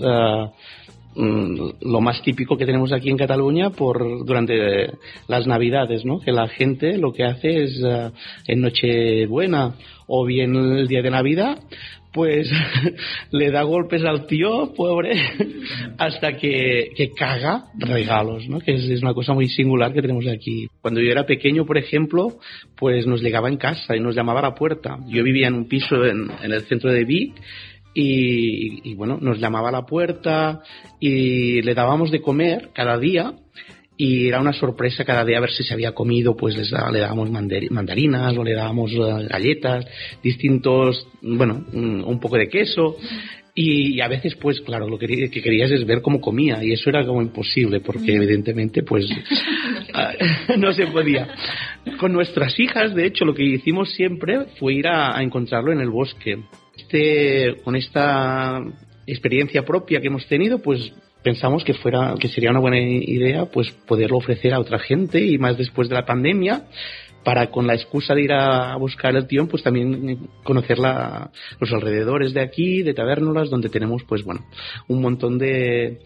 mm, 1.16 1.70
lo 1.82 2.02
más 2.02 2.22
típico 2.22 2.58
que 2.58 2.66
tenemos 2.66 2.92
aquí 2.92 3.10
en 3.10 3.18
Cataluña 3.18 3.70
por 3.70 4.26
durante 4.26 4.92
las 5.28 5.48
Navidades, 5.48 6.04
¿no? 6.06 6.20
Que 6.20 6.32
la 6.34 6.48
gente 6.50 6.98
lo 6.98 7.14
que 7.14 7.24
hace 7.24 7.64
es 7.64 7.82
eh, 7.84 8.12
en 8.48 8.62
Nochebuena 8.62 9.76
o 10.08 10.26
bien 10.26 10.56
el 10.56 10.88
día 10.88 11.02
de 11.02 11.10
Navidad 11.10 11.58
pues 12.12 12.50
le 13.32 13.52
da 13.52 13.64
golpes 13.64 14.04
al 14.04 14.26
tío, 14.28 14.74
pobre, 14.76 15.14
hasta 15.98 16.34
que, 16.38 16.92
que 16.96 17.12
caga 17.12 17.66
regalos, 17.78 18.48
¿no? 18.48 18.60
Que 18.60 18.76
es, 18.76 18.84
es 18.84 19.02
una 19.02 19.14
cosa 19.14 19.34
muy 19.34 19.48
singular 19.48 19.94
que 19.94 20.02
tenemos 20.02 20.28
aquí. 20.28 20.68
Cuando 20.82 21.02
yo 21.02 21.12
era 21.12 21.26
pequeño, 21.26 21.66
por 21.66 21.78
ejemplo, 21.78 22.40
pues 22.76 23.08
nos 23.08 23.22
llegaba 23.22 23.50
en 23.50 23.58
casa 23.58 23.96
y 23.96 24.00
nos 24.00 24.16
llamaba 24.16 24.40
a 24.40 24.44
la 24.44 24.56
puerta. 24.56 24.98
Yo 25.08 25.24
vivía 25.24 25.48
en 25.48 25.56
un 25.56 25.68
piso 25.68 26.06
en, 26.06 26.30
en 26.44 26.52
el 26.52 26.62
centro 26.62 26.92
de 26.92 27.06
Vic 27.06 27.42
y, 27.94 28.90
y, 28.90 28.96
bueno, 28.96 29.18
nos 29.22 29.40
llamaba 29.40 29.70
a 29.70 29.74
la 29.74 29.86
puerta 29.86 30.62
y 31.00 31.62
le 31.62 31.74
dábamos 31.74 32.12
de 32.12 32.22
comer 32.22 32.70
cada 32.74 32.98
día 32.98 33.34
y 34.04 34.28
era 34.30 34.40
una 34.42 34.52
sorpresa 34.52 35.06
cada 35.06 35.24
día 35.24 35.38
a 35.38 35.42
ver 35.42 35.52
si 35.52 35.64
se 35.64 35.76
había 35.76 35.92
comido, 35.92 36.36
pues 36.36 36.58
les 36.58 36.72
da- 36.72 36.90
le 36.92 36.98
dábamos 37.00 37.30
mandari- 37.30 37.70
mandarinas 37.70 38.36
o 38.36 38.44
le 38.44 38.54
dábamos 38.56 38.92
eh, 38.94 39.28
galletas, 39.30 39.86
distintos, 40.24 41.08
bueno, 41.22 41.64
mm, 41.72 42.04
un 42.08 42.20
poco 42.20 42.36
de 42.38 42.50
queso. 42.50 42.96
Y, 43.54 44.00
a 44.02 44.08
veces, 44.08 44.34
pues 44.38 44.60
claro, 44.62 44.88
lo 44.88 44.98
que, 44.98 45.06
que 45.30 45.42
querías 45.44 45.70
es 45.70 45.86
ver 45.86 46.02
cómo 46.02 46.20
comía 46.20 46.64
y 46.64 46.72
eso 46.72 46.90
era 46.90 47.06
como 47.06 47.22
imposible 47.22 47.82
porque 47.82 48.16
evidentemente, 48.16 48.82
pues 48.82 49.06
ah, 49.94 50.14
no 50.58 50.74
se 50.74 50.88
podía. 50.88 51.28
Con 52.00 52.12
nuestras 52.12 52.58
hijas, 52.60 52.96
de 52.96 53.06
hecho, 53.06 53.24
lo 53.24 53.36
que 53.36 53.44
hicimos 53.44 53.92
siempre 53.94 54.46
fue 54.58 54.74
ir 54.74 54.88
a, 54.88 55.16
a 55.16 55.22
encontrarlo 55.22 55.72
en 55.74 55.80
el 55.80 55.92
bosque. 55.92 56.40
Este, 56.76 57.58
con 57.64 57.76
esta 57.76 58.62
experiencia 59.06 59.64
propia 59.64 60.00
que 60.02 60.08
hemos 60.08 60.26
tenido, 60.28 60.60
pues 60.60 60.92
pensamos 61.24 61.64
que 61.64 61.74
fuera 61.74 62.16
que 62.20 62.28
sería 62.30 62.52
una 62.52 62.60
buena 62.60 62.80
idea 62.80 63.46
pues 63.46 63.72
poderlo 63.88 64.18
ofrecer 64.18 64.54
a 64.54 64.60
otra 64.60 64.80
gente 64.80 65.20
y 65.26 65.38
más 65.38 65.58
después 65.58 65.90
de 65.90 65.96
la 65.96 66.06
pandemia 66.06 66.64
para 67.24 67.52
con 67.52 67.68
la 67.68 67.76
excusa 67.76 68.16
de 68.16 68.24
ir 68.24 68.34
a 68.34 68.76
buscar 68.78 69.16
el 69.16 69.28
tío 69.28 69.48
pues 69.48 69.62
también 69.62 70.28
conocer 70.44 70.80
la- 70.80 71.30
los 71.60 71.72
alrededores 71.72 72.34
de 72.34 72.42
aquí 72.42 72.82
de 72.82 72.96
Tabernolas 72.96 73.50
donde 73.50 73.70
tenemos 73.70 74.04
pues 74.04 74.24
bueno 74.24 74.42
un 74.88 75.02
montón 75.02 75.38
de 75.38 76.00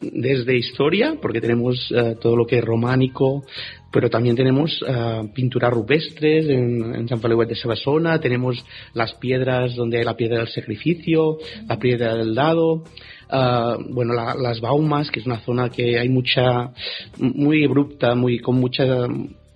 desde 0.00 0.56
historia 0.56 1.16
porque 1.20 1.40
tenemos 1.40 1.92
eh, 1.94 2.16
todo 2.20 2.36
lo 2.36 2.46
que 2.46 2.58
es 2.58 2.64
románico 2.64 3.44
pero 3.92 4.08
también 4.08 4.34
tenemos 4.34 4.82
eh, 4.88 5.28
pinturas 5.34 5.70
rupestres 5.70 6.46
en, 6.48 6.94
en 6.94 7.08
San 7.08 7.20
Feliu 7.20 7.44
de 7.44 7.54
Sabassona, 7.54 8.18
tenemos 8.18 8.64
las 8.94 9.12
piedras 9.16 9.76
donde 9.76 9.98
hay 9.98 10.04
la 10.04 10.16
piedra 10.16 10.38
del 10.38 10.48
sacrificio, 10.48 11.36
la 11.68 11.78
piedra 11.78 12.14
del 12.16 12.34
dado, 12.34 12.84
ah, 13.30 13.76
bueno, 13.90 14.12
la- 14.14 14.34
las 14.34 14.60
Baumas, 14.60 15.10
que 15.10 15.20
es 15.20 15.26
una 15.26 15.40
zona 15.40 15.70
que 15.70 15.98
hay 15.98 16.08
mucha, 16.08 16.72
muy 17.18 17.64
abrupta, 17.64 18.14
muy, 18.14 18.38
con 18.40 18.56
mucha, 18.60 18.84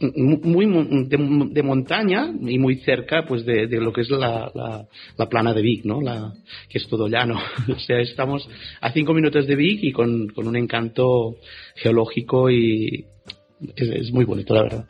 muy 0.00 0.66
de, 1.08 1.48
de 1.50 1.62
montaña 1.62 2.30
y 2.42 2.58
muy 2.58 2.76
cerca 2.80 3.24
pues 3.26 3.46
de, 3.46 3.66
lo 3.80 3.92
que 3.92 4.02
es 4.02 4.10
la, 4.10 4.50
la, 4.54 4.86
la 5.16 5.28
plana 5.28 5.54
de 5.54 5.62
Vic, 5.62 5.84
¿no? 5.84 6.00
La, 6.02 6.32
que 6.68 6.78
es 6.78 6.86
todo 6.88 7.08
llano. 7.08 7.38
o 7.74 7.78
sea, 7.78 8.00
estamos 8.00 8.48
a 8.80 8.92
cinco 8.92 9.14
minutos 9.14 9.46
de 9.46 9.56
Vic 9.56 9.80
y 9.82 9.92
con, 9.92 10.28
con 10.28 10.46
un 10.48 10.56
encanto 10.56 11.36
geológico 11.76 12.50
y 12.50 13.06
es, 13.74 13.88
es 13.88 14.12
muy 14.12 14.24
bonito, 14.24 14.54
la 14.54 14.62
verdad. 14.62 14.84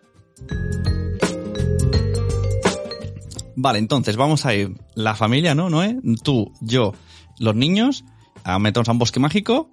Vale, 3.59 3.79
entonces 3.79 4.17
vamos 4.17 4.45
a 4.45 4.55
ir 4.55 4.69
la 4.95 5.15
familia, 5.15 5.55
¿no, 5.55 5.71
Noé? 5.71 5.97
Tú, 6.23 6.53
yo, 6.61 6.93
los 7.41 7.55
niños, 7.55 8.05
a 8.47 8.61
meternos 8.61 8.89
a 8.89 8.93
un 8.93 8.99
bosque 8.99 9.19
mágico, 9.19 9.71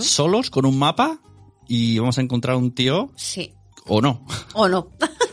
solos, 0.00 0.50
con 0.50 0.66
un 0.66 0.76
mapa, 0.78 1.20
y 1.68 1.98
vamos 1.98 2.18
a 2.18 2.22
encontrar 2.22 2.56
un 2.56 2.74
tío, 2.74 3.10
Sí. 3.14 3.54
o 3.86 4.00
no. 4.00 4.26
O 4.52 4.68
no. 4.68 4.88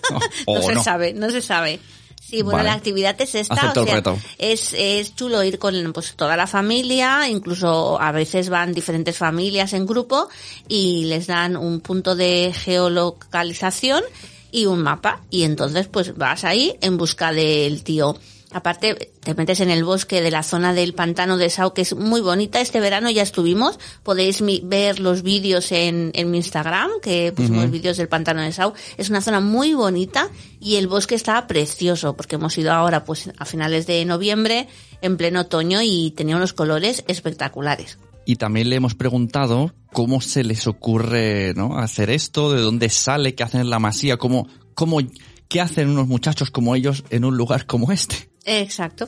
o 0.46 0.56
no 0.56 0.62
se 0.62 0.76
no. 0.76 0.84
sabe, 0.84 1.14
no 1.14 1.30
se 1.32 1.42
sabe. 1.42 1.80
Sí, 2.22 2.42
bueno, 2.44 2.58
Vale. 2.58 2.70
la 2.70 2.76
actividad 2.76 3.20
es 3.20 3.34
esta. 3.36 3.56
Acepto 3.56 3.82
o 3.82 3.84
el 3.86 3.92
reto. 3.92 4.18
Es, 4.38 4.74
es 4.74 5.16
chulo 5.16 5.44
ir 5.44 5.58
con 5.60 5.92
pues, 5.92 6.16
toda 6.16 6.38
la 6.38 6.46
familia, 6.48 7.28
incluso 7.30 8.00
a 8.00 8.12
veces 8.12 8.50
van 8.50 8.74
diferentes 8.74 9.18
familias 9.18 9.74
en 9.74 9.86
grupo 9.88 10.30
y 10.68 11.06
les 11.06 11.28
dan 11.28 11.58
un 11.58 11.80
punto 11.82 12.16
de 12.16 12.54
geolocalización 12.56 14.04
y 14.52 14.68
un 14.68 14.82
mapa. 14.84 15.22
Y 15.32 15.44
entonces 15.44 15.88
pues 15.88 16.16
vas 16.16 16.44
ahí 16.44 16.76
en 16.82 16.98
busca 16.98 17.32
del 17.34 17.84
tío. 17.84 18.16
Aparte, 18.53 19.12
te 19.22 19.33
metes 19.33 19.60
en 19.62 19.69
el 19.69 19.83
bosque 19.83 20.22
de 20.22 20.29
la 20.31 20.43
zona 20.43 20.74
del 20.74 20.93
pantano 20.93 21.38
de 21.38 21.50
Sau, 21.50 21.74
que 21.74 21.81
es 21.81 21.95
muy 21.95 22.22
bonita. 22.22 22.62
Este 22.62 22.79
verano 22.79 23.10
ya 23.10 23.24
estuvimos. 23.24 23.79
Podéis 24.03 24.41
mi- 24.41 24.62
ver 24.63 25.00
los 25.00 25.24
vídeos 25.24 25.72
en, 25.72 26.12
en 26.13 26.29
mi 26.31 26.38
Instagram, 26.38 26.89
que 27.01 27.31
pusimos 27.31 27.69
vídeos 27.72 27.98
del 27.98 28.07
pantano 28.07 28.41
de 28.41 28.51
Sau. 28.51 28.74
Es 28.98 29.10
una 29.10 29.22
zona 29.22 29.39
muy 29.39 29.74
bonita 29.74 30.29
y 30.60 30.75
el 30.75 30.88
bosque 30.88 31.15
está 31.15 31.48
precioso, 31.48 32.15
porque 32.15 32.36
hemos 32.36 32.57
ido 32.57 32.72
ahora 32.72 33.03
pues 33.05 33.31
a 33.38 33.45
finales 33.45 33.88
de 33.88 34.05
noviembre, 34.05 34.67
en 35.01 35.17
pleno 35.17 35.41
otoño, 35.41 35.81
y 35.81 36.12
tenía 36.12 36.36
unos 36.38 36.53
colores 36.53 37.03
espectaculares. 37.07 37.98
Y 38.25 38.38
también 38.38 38.69
le 38.69 38.77
hemos 38.77 38.95
preguntado 38.95 39.74
cómo 39.91 40.22
se 40.22 40.43
les 40.43 40.65
ocurre 40.67 41.53
¿no? 41.55 41.77
hacer 41.77 42.10
esto, 42.10 42.53
de 42.53 42.62
dónde 42.62 42.89
sale, 42.89 43.36
qué 43.36 43.43
hacen 43.43 43.62
en 43.62 43.69
la 43.69 43.79
masía, 43.79 44.15
cómo, 44.17 44.48
cómo, 44.75 45.00
qué 45.50 45.60
hacen 45.60 45.89
unos 45.89 46.07
muchachos 46.07 46.50
como 46.50 46.74
ellos 46.75 47.03
en 47.10 47.25
un 47.25 47.36
lugar 47.36 47.65
como 47.65 47.91
este. 47.91 48.29
Exacto. 48.46 49.08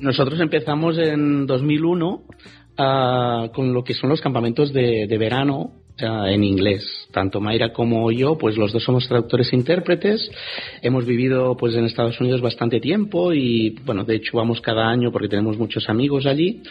Nosotros 0.00 0.40
empezamos 0.40 0.96
en 0.98 1.46
2001 1.46 2.22
ah, 2.78 3.50
con 3.52 3.74
lo 3.74 3.84
que 3.84 3.94
son 3.94 4.08
los 4.10 4.20
campamentos 4.20 4.72
de, 4.72 5.06
verano 5.18 5.72
ah, 6.00 6.30
en 6.30 6.42
inglés. 6.42 7.08
Tanto 7.12 7.40
Mayra 7.40 7.72
como 7.72 8.10
yo, 8.10 8.38
pues 8.38 8.56
los 8.56 8.72
dos 8.72 8.82
somos 8.82 9.06
traductores 9.06 9.52
e 9.52 9.56
intérpretes. 9.56 10.30
Hemos 10.80 11.04
vivido 11.04 11.56
pues 11.56 11.74
en 11.74 11.84
Estados 11.84 12.18
Unidos 12.20 12.40
bastante 12.40 12.80
tiempo 12.80 13.32
y 13.34 13.78
bueno, 13.84 14.04
de 14.04 14.16
hecho 14.16 14.38
vamos 14.38 14.60
cada 14.60 14.88
año 14.88 15.12
porque 15.12 15.28
tenemos 15.28 15.58
muchos 15.58 15.88
amigos 15.88 16.24
allí. 16.24 16.62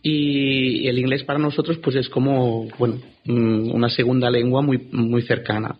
Y 0.00 0.86
el 0.86 0.98
inglés 0.98 1.24
para 1.24 1.40
nosotros 1.40 1.78
pues 1.78 1.96
es 1.96 2.08
como, 2.08 2.68
bueno, 2.78 3.00
mm, 3.24 3.72
una 3.72 3.88
segunda 3.88 4.30
lengua 4.30 4.62
muy, 4.62 4.78
muy 4.92 5.22
cercana. 5.22 5.76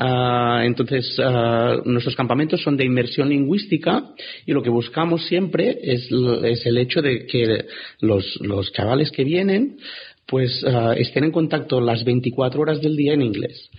Ah, 0.00 0.62
entonces, 0.64 1.18
ah, 1.18 1.82
nuestros 1.84 2.14
campamentos 2.14 2.62
son 2.62 2.76
de 2.76 2.84
inmersión 2.84 3.30
lingüística 3.30 4.04
y 4.46 4.52
lo 4.52 4.62
que 4.62 4.70
buscamos 4.70 5.26
siempre 5.26 5.76
es, 5.82 6.08
es 6.44 6.66
el 6.66 6.78
hecho 6.78 7.02
de 7.02 7.26
que 7.26 7.64
los, 7.98 8.38
los 8.40 8.72
chavales 8.72 9.10
que 9.10 9.24
vienen 9.24 9.78
pues 10.24 10.62
ah, 10.64 10.94
estén 10.96 11.24
en 11.24 11.32
contacto 11.32 11.80
las 11.80 12.04
24 12.04 12.60
horas 12.60 12.80
del 12.80 12.94
día 12.94 13.14
en 13.14 13.22
inglés. 13.22 13.70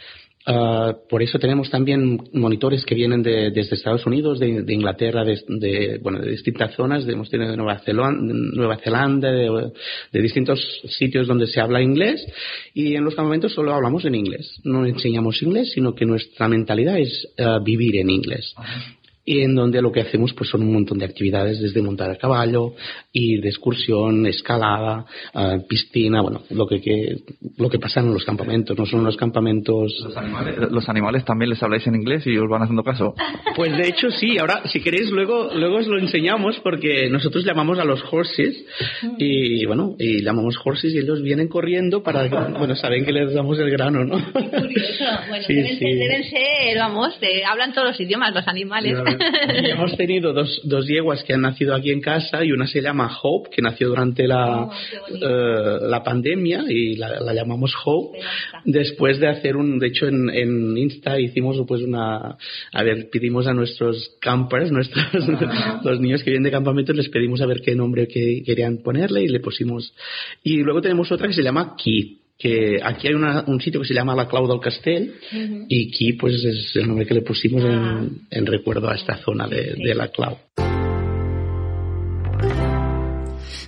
Ah, 0.51 0.95
por 1.07 1.21
eso 1.21 1.37
tenemos 1.37 1.69
también 1.69 2.17
monitores 2.33 2.83
que 2.83 2.95
vienen 2.95 3.21
de- 3.21 3.51
desde 3.51 3.75
Estados 3.75 4.03
Unidos, 4.07 4.39
de, 4.39 4.47
Inglaterra, 4.73 5.23
de, 5.23 5.99
bueno, 6.01 6.17
de 6.19 6.31
distintas 6.31 6.73
zonas, 6.73 7.07
hemos 7.07 7.29
tenido 7.29 7.51
de 7.51 7.57
Nueva 7.57 7.77
Zelanda, 7.85 8.33
Nueva 8.55 8.77
Zelanda 8.77 9.31
de, 9.31 9.71
de 10.11 10.21
distintos 10.21 10.59
sitios 10.97 11.27
donde 11.27 11.45
se 11.45 11.61
habla 11.61 11.83
inglés 11.83 12.25
y 12.73 12.95
en 12.95 13.03
los 13.03 13.13
campamentos 13.13 13.53
solo 13.53 13.75
hablamos 13.75 14.05
en 14.05 14.15
inglés. 14.15 14.59
No 14.63 14.87
enseñamos 14.87 15.39
inglés, 15.43 15.71
sino 15.71 15.93
que 15.93 16.07
nuestra 16.07 16.47
mentalidad 16.47 16.97
es 16.97 17.27
ah, 17.37 17.59
vivir 17.63 17.97
en 17.97 18.09
inglés. 18.09 18.55
Y 19.31 19.41
en 19.41 19.53
donde 19.53 19.79
lo 19.79 19.91
que 19.91 20.01
hacemos 20.01 20.33
pues 20.33 20.49
son 20.49 20.61
un 20.63 20.73
montón 20.73 20.97
de 20.97 21.05
actividades, 21.05 21.61
desde 21.61 21.83
montar 21.83 22.09
a 22.09 22.15
caballo, 22.15 22.73
ir 23.13 23.41
de 23.41 23.49
excursión, 23.49 24.25
escalada, 24.25 25.05
ah, 25.35 25.57
piscina, 25.69 26.21
bueno, 26.21 26.41
lo 26.49 26.65
que, 26.67 26.81
que- 26.81 27.17
lo 27.57 27.69
que 27.69 27.77
pasa 27.77 27.99
en 27.99 28.11
los 28.11 28.25
campamentos, 28.25 28.75
no 28.75 28.87
son 28.87 29.03
los 29.03 29.15
campamentos 29.17 29.93
Los 30.03 30.17
animales, 30.17 30.55
los 30.71 30.89
animales 30.89 31.25
también 31.25 31.49
les 31.51 31.61
habláis 31.61 31.85
en 31.85 31.93
inglés 31.95 32.25
y 32.25 32.35
os 32.37 32.49
van 32.49 32.63
haciendo 32.63 32.83
caso. 32.83 33.13
Pues 33.55 33.75
de 33.77 33.89
hecho 33.89 34.09
sí, 34.09 34.37
ahora 34.37 34.61
si 34.71 34.79
queréis 34.79 35.09
luego 35.11 35.49
luego 35.53 35.77
os 35.77 35.87
lo 35.87 35.99
enseñamos 35.99 36.57
porque 36.63 37.09
nosotros 37.09 37.43
llamamos 37.45 37.77
a 37.77 37.83
los 37.83 38.01
horses 38.09 38.55
y 39.17 39.65
bueno, 39.65 39.95
y 39.99 40.21
llamamos 40.23 40.55
horses 40.63 40.93
y 40.93 40.99
ellos 40.99 41.21
vienen 41.21 41.49
corriendo 41.49 42.01
para 42.01 42.27
bueno, 42.57 42.75
saben 42.75 43.03
que 43.05 43.11
les 43.11 43.33
damos 43.33 43.59
el 43.59 43.69
grano, 43.69 44.05
¿no? 44.05 44.15
Curioso. 44.31 45.03
Bueno, 45.27 45.43
Sí, 45.45 45.53
deben, 45.55 45.73
sí. 45.73 45.77
ser, 45.79 45.97
deben 45.97 46.23
ser, 46.23 46.77
vamos, 46.77 47.19
de- 47.19 47.43
hablan 47.43 47.73
todos 47.73 47.89
los 47.89 47.99
idiomas 47.99 48.33
los 48.33 48.47
animales. 48.47 48.97
Y 49.19 49.65
hemos 49.71 49.95
tenido 49.97 50.33
dos, 50.33 50.61
dos 50.63 50.87
yeguas 50.87 51.23
que 51.23 51.33
han 51.33 51.41
nacido 51.41 51.75
aquí 51.75 51.91
en 51.91 52.01
casa 52.01 52.43
y 52.43 52.51
una 52.51 52.67
se 52.67 52.81
llama 52.81 53.09
Hope, 53.21 53.49
que 53.51 53.61
nació 53.61 53.89
durante 53.89 54.27
la, 54.27 54.49
Oh, 54.49 54.71
eh, 55.09 55.79
la 55.87 56.03
pandemia 56.03 56.63
y 56.67 56.95
la, 56.95 57.19
la 57.19 57.33
llamamos 57.33 57.73
Hope. 57.85 58.19
Después 58.65 59.19
de 59.19 59.27
hacer 59.27 59.55
un, 59.55 59.79
de 59.79 59.87
hecho 59.87 60.07
en, 60.07 60.29
en 60.29 60.77
Insta 60.77 61.19
hicimos 61.19 61.57
pues 61.67 61.81
una, 61.81 62.37
a 62.73 62.83
ver, 62.83 63.09
pedimos 63.11 63.47
a 63.47 63.53
nuestros 63.53 64.15
campers, 64.21 64.71
nuestros, 64.71 65.05
los 65.83 65.99
niños 65.99 66.23
que 66.23 66.31
vienen 66.31 66.43
de 66.43 66.51
campamentos, 66.51 66.95
les 66.95 67.09
pedimos 67.09 67.41
a 67.41 67.45
ver 67.45 67.61
qué 67.61 67.75
nombre 67.75 68.07
que 68.07 68.41
querían 68.45 68.77
ponerle 68.77 69.23
y 69.23 69.27
le 69.27 69.39
pusimos. 69.39 69.93
Y 70.43 70.57
luego 70.63 70.81
tenemos 70.81 71.11
otra 71.11 71.27
que 71.27 71.33
se 71.33 71.43
llama 71.43 71.75
Key 71.81 72.18
que 72.41 72.79
aquí 72.81 73.07
hay 73.09 73.13
una- 73.15 73.43
un 73.47 73.59
sitio 73.59 73.81
que 73.81 73.87
se 73.87 73.93
llama 73.93 74.15
la 74.15 74.27
Clau 74.29 74.47
del 74.47 74.61
Castell 74.61 75.13
y 75.67 75.91
Key 75.91 76.13
pues 76.13 76.35
es 76.45 76.73
el 76.77 76.87
nombre 76.87 77.05
que 77.05 77.13
le 77.13 77.21
pusimos 77.21 77.61
Ah. 77.65 77.67
en, 78.01 78.21
en 78.31 78.45
recuerdo 78.45 78.89
a 78.89 78.95
esta 78.95 79.17
zona 79.17 79.45
de, 79.47 79.75
de 79.75 79.93
la 79.93 80.07
Clau. 80.07 80.37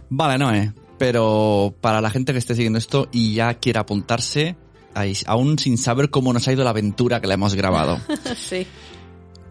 Vale, 0.09 0.37
Noé, 0.37 0.71
pero 0.97 1.75
para 1.81 1.99
la 2.01 2.09
gente 2.09 2.31
que 2.31 2.39
esté 2.39 2.55
siguiendo 2.55 2.79
esto 2.79 3.07
y 3.11 3.33
ya 3.35 3.53
quiera 3.55 3.81
apuntarse, 3.81 4.55
ahí, 4.93 5.13
aún 5.25 5.57
sin 5.59 5.77
saber 5.77 6.09
cómo 6.09 6.31
nos 6.33 6.47
ha 6.47 6.53
ido 6.53 6.63
la 6.63 6.69
aventura 6.71 7.19
que 7.21 7.27
le 7.27 7.33
hemos 7.35 7.55
grabado. 7.55 7.97
sí. 8.37 8.65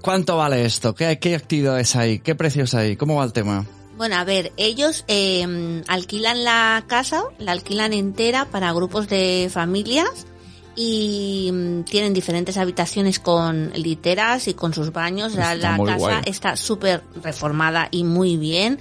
¿Cuánto 0.01 0.39
vale 0.39 0.65
esto? 0.65 0.95
¿Qué, 0.95 1.19
qué 1.21 1.35
actividades 1.35 1.95
hay? 1.95 2.21
¿Qué 2.21 2.35
precios 2.35 2.73
hay? 2.75 2.97
¿Cómo 2.97 3.17
va 3.17 3.25
el 3.25 3.33
tema? 3.35 3.67
Bueno, 4.01 4.17
a 4.17 4.25
ver, 4.25 4.53
ellos 4.57 5.05
eh, 5.09 5.83
alquilan 5.87 6.43
la 6.43 6.83
casa, 6.87 7.23
la 7.39 7.53
alquilan 7.53 7.93
entera 7.93 8.47
para 8.47 8.73
grupos 8.73 9.09
de 9.09 9.51
familias 9.53 10.27
y 10.75 11.51
mm, 11.53 11.83
tienen 11.83 12.15
diferentes 12.15 12.57
habitaciones 12.57 13.19
con 13.19 13.71
literas 13.75 14.49
y 14.49 14.55
con 14.55 14.73
sus 14.73 14.91
baños. 14.95 15.35
La, 15.35 15.53
Está 15.53 15.73
la 15.73 15.77
muy 15.77 15.87
casa 15.89 15.99
guay. 15.99 16.23
está 16.25 16.57
súper 16.57 17.03
reformada 17.23 17.89
y 17.91 18.05
muy 18.05 18.39
bien. 18.39 18.79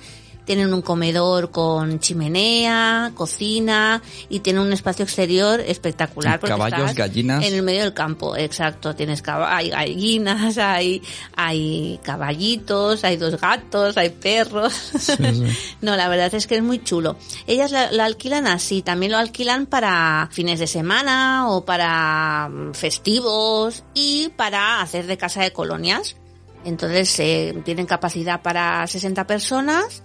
Tienen 0.49 0.73
un 0.73 0.81
comedor 0.81 1.51
con 1.51 1.99
chimenea, 1.99 3.11
cocina 3.13 4.01
y 4.29 4.39
tienen 4.39 4.63
un 4.63 4.73
espacio 4.73 5.05
exterior 5.05 5.59
espectacular. 5.59 6.39
Porque 6.39 6.57
caballos, 6.57 6.95
gallinas. 6.95 7.45
En 7.45 7.53
el 7.53 7.61
medio 7.61 7.83
del 7.83 7.93
campo, 7.93 8.35
exacto. 8.35 8.95
Tienes 8.95 9.21
hay 9.27 9.69
gallinas, 9.69 10.57
hay, 10.57 11.03
hay 11.35 11.99
caballitos, 12.01 13.03
hay 13.03 13.17
dos 13.17 13.39
gatos, 13.39 13.95
hay 13.95 14.09
perros. 14.09 14.73
no, 15.81 15.95
la 15.95 16.09
verdad 16.09 16.33
es 16.33 16.47
que 16.47 16.55
es 16.55 16.63
muy 16.63 16.83
chulo. 16.83 17.15
Ellas 17.45 17.69
la, 17.69 17.91
la 17.91 18.05
alquilan 18.05 18.47
así, 18.47 18.81
también 18.81 19.11
lo 19.11 19.19
alquilan 19.19 19.67
para 19.67 20.29
fines 20.31 20.57
de 20.57 20.65
semana 20.65 21.47
o 21.51 21.63
para 21.63 22.49
mm, 22.49 22.73
festivos 22.73 23.83
y 23.93 24.29
para 24.29 24.81
hacer 24.81 25.05
de 25.05 25.15
casa 25.15 25.43
de 25.43 25.53
colonias. 25.53 26.15
Entonces 26.65 27.19
eh, 27.19 27.61
tienen 27.63 27.85
capacidad 27.85 28.41
para 28.41 28.87
60 28.87 29.27
personas 29.27 30.01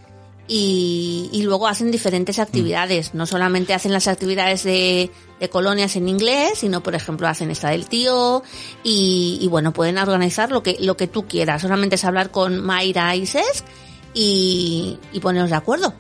y, 0.46 1.30
y 1.32 1.42
luego 1.42 1.66
hacen 1.66 1.90
diferentes 1.90 2.38
actividades. 2.38 3.14
No 3.14 3.26
solamente 3.26 3.74
hacen 3.74 3.92
las 3.92 4.08
actividades 4.08 4.62
de, 4.64 5.10
de 5.40 5.48
colonias 5.48 5.96
en 5.96 6.08
inglés, 6.08 6.58
sino 6.58 6.82
por 6.82 6.94
ejemplo 6.94 7.28
hacen 7.28 7.50
esta 7.50 7.70
del 7.70 7.86
tío 7.86 8.42
y, 8.82 9.38
y 9.40 9.48
bueno, 9.48 9.72
pueden 9.72 9.98
organizar 9.98 10.50
lo 10.50 10.62
que, 10.62 10.76
lo 10.80 10.96
que 10.96 11.06
tú 11.06 11.26
quieras. 11.26 11.62
Solamente 11.62 11.96
es 11.96 12.04
hablar 12.04 12.30
con 12.30 12.60
Mayra 12.64 13.16
y 13.16 13.26
Cesc 13.26 13.64
y, 14.12 14.98
y 15.12 15.20
ponernos 15.20 15.50
de 15.50 15.56
acuerdo. 15.56 15.94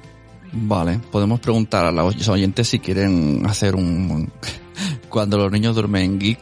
Vale, 0.52 1.00
podemos 1.10 1.40
preguntar 1.40 1.86
a 1.86 1.90
los 1.90 2.28
oyentes 2.28 2.68
si 2.68 2.78
quieren 2.78 3.44
hacer 3.46 3.74
un... 3.74 4.30
Cuando 5.14 5.38
los 5.38 5.52
niños 5.52 5.76
duermen 5.76 6.18
geek, 6.18 6.40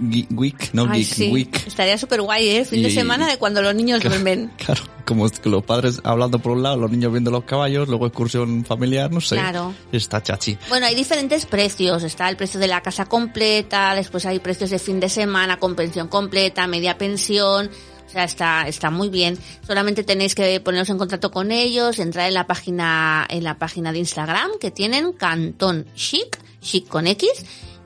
geek 0.00 0.28
week, 0.30 0.70
no 0.72 0.86
Ay, 0.88 1.00
geek 1.00 1.14
sí. 1.14 1.30
week. 1.30 1.66
Estaría 1.66 1.98
súper 1.98 2.22
guay, 2.22 2.48
¿eh? 2.48 2.64
Fin 2.64 2.82
de 2.82 2.88
semana 2.88 3.28
de 3.28 3.36
cuando 3.36 3.60
los 3.60 3.74
niños 3.74 4.00
duermen. 4.02 4.50
Claro, 4.56 4.80
como 5.04 5.28
los 5.44 5.62
padres 5.64 6.00
hablando 6.04 6.38
por 6.38 6.52
un 6.52 6.62
lado, 6.62 6.78
los 6.78 6.90
niños 6.90 7.12
viendo 7.12 7.30
los 7.30 7.44
caballos, 7.44 7.86
luego 7.86 8.06
excursión 8.06 8.64
familiar, 8.64 9.12
no 9.12 9.20
sé. 9.20 9.34
Claro. 9.34 9.74
Está 9.92 10.22
chachi. 10.22 10.56
Bueno, 10.70 10.86
hay 10.86 10.94
diferentes 10.94 11.44
precios. 11.44 12.02
Está 12.02 12.30
el 12.30 12.38
precio 12.38 12.58
de 12.58 12.66
la 12.66 12.80
casa 12.80 13.04
completa, 13.04 13.94
después 13.94 14.24
hay 14.24 14.38
precios 14.38 14.70
de 14.70 14.78
fin 14.78 15.00
de 15.00 15.10
semana 15.10 15.58
con 15.58 15.74
pensión 15.74 16.08
completa, 16.08 16.66
media 16.66 16.96
pensión. 16.96 17.68
O 18.06 18.10
sea, 18.10 18.24
está, 18.24 18.62
está 18.66 18.88
muy 18.88 19.10
bien. 19.10 19.36
Solamente 19.66 20.02
tenéis 20.02 20.34
que 20.34 20.60
poneros 20.60 20.88
en 20.88 20.96
contacto 20.96 21.30
con 21.30 21.52
ellos, 21.52 21.98
entrar 21.98 22.26
en 22.26 22.32
la 22.32 22.46
página, 22.46 23.26
en 23.28 23.44
la 23.44 23.58
página 23.58 23.92
de 23.92 23.98
Instagram 23.98 24.52
que 24.58 24.70
tienen 24.70 25.12
Cantón 25.12 25.84
Chic, 25.94 26.38
Chic 26.62 26.88
con 26.88 27.06
X, 27.06 27.28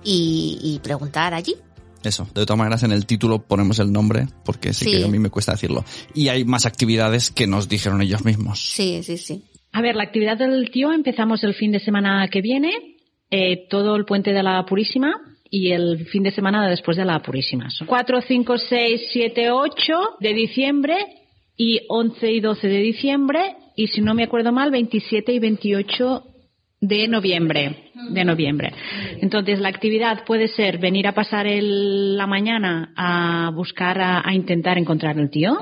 y, 0.05 0.59
y 0.63 0.79
preguntar 0.81 1.35
allí. 1.35 1.55
Eso, 2.05 2.25
de 2.35 2.47
todas 2.47 2.59
maneras 2.59 2.83
en 2.85 2.93
el 2.93 3.07
título 3.07 3.43
ponemos 3.43 3.79
el 3.81 3.91
nombre, 3.93 4.27
porque 4.45 4.73
sí, 4.73 4.85
Sí. 4.85 4.99
que 4.99 5.05
a 5.05 5.09
mí 5.09 5.19
me 5.19 5.31
cuesta 5.31 5.53
decirlo. 5.53 5.85
Y 6.15 6.29
hay 6.29 6.45
más 6.45 6.65
actividades 6.65 7.31
que 7.31 7.47
nos 7.47 7.69
dijeron 7.69 8.01
ellos 8.03 8.25
mismos. 8.25 8.61
Sí, 8.61 9.03
sí, 9.03 9.19
sí. 9.19 9.45
A 9.73 9.83
ver, 9.83 9.97
la 9.97 10.05
actividad 10.05 10.39
del 10.39 10.71
tío 10.71 10.93
empezamos 10.93 11.43
el 11.45 11.55
fin 11.55 11.73
de 11.73 11.81
semana 11.81 12.29
que 12.29 12.41
viene, 12.41 12.71
eh, 13.31 13.67
todo 13.69 13.97
el 13.97 14.05
puente 14.05 14.33
de 14.33 14.43
la 14.43 14.65
Purísima 14.65 15.13
y 15.51 15.73
el 15.73 16.07
fin 16.07 16.23
de 16.23 16.31
semana 16.31 16.69
después 16.69 16.97
de 16.97 17.05
la 17.05 17.21
Purísima. 17.21 17.69
Son 17.71 17.87
4, 17.87 18.21
5, 18.27 18.59
6, 18.59 19.01
7, 19.13 19.51
8 19.51 19.93
de 20.21 20.33
diciembre 20.35 20.97
y 21.57 21.81
11 21.89 22.31
y 22.33 22.41
12 22.41 22.69
de 22.69 22.79
diciembre 22.79 23.57
y 23.77 23.89
si 23.89 24.01
no 24.01 24.15
me 24.15 24.25
acuerdo 24.25 24.53
mal, 24.53 24.71
27 24.71 25.33
y 25.33 25.39
28 25.41 26.23
de 26.81 27.09
noviembre, 27.09 27.91
de 28.11 28.25
noviembre. 28.25 28.73
Entonces 29.21 29.59
la 29.59 29.69
actividad 29.69 30.25
puede 30.25 30.49
ser 30.49 30.79
venir 30.79 31.07
a 31.09 31.13
pasar 31.13 31.47
el- 31.47 32.17
la 32.17 32.27
mañana 32.27 32.93
a 32.97 33.51
buscar, 33.55 34.01
a, 34.01 34.23
a 34.29 34.35
intentar 34.35 34.79
encontrar 34.79 35.19
el 35.19 35.29
tío. 35.31 35.57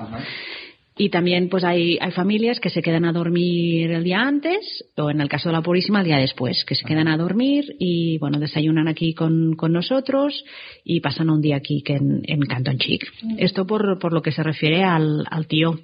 Y 0.99 1.11
también 1.11 1.50
pues 1.50 1.62
hay, 1.62 1.99
hay 2.00 2.11
familias 2.12 2.58
que 2.58 2.70
se 2.70 2.80
quedan 2.80 3.04
a 3.04 3.12
dormir 3.12 3.90
el 3.90 4.02
día 4.02 4.20
antes 4.23 4.82
o 4.96 5.11
en 5.11 5.20
el 5.20 5.28
caso 5.28 5.50
de 5.50 5.52
la 5.54 5.61
Purísima 5.61 6.00
el 6.00 6.06
día 6.06 6.16
después, 6.16 6.64
que 6.64 6.75
se 6.75 6.87
quedan 6.87 7.06
a 7.08 7.18
dormir 7.18 7.76
y 7.78 8.16
bueno, 8.16 8.38
desayunan 8.38 8.88
aquí 8.88 9.12
con, 9.12 9.56
con 9.56 9.73
nosotros 9.73 10.42
y 10.85 11.00
pasan 11.00 11.28
un 11.28 11.42
día 11.42 11.56
aquí 11.56 11.82
que 11.82 11.96
en, 11.96 12.23
en 12.25 12.40
Canton 12.40 12.78
Chic. 12.78 13.04
Esto 13.37 13.66
por, 13.66 13.99
por 13.99 14.14
lo 14.14 14.23
que 14.23 14.32
se 14.32 14.42
refiere 14.42 14.85
al, 14.85 15.26
al 15.30 15.46
tío. 15.46 15.78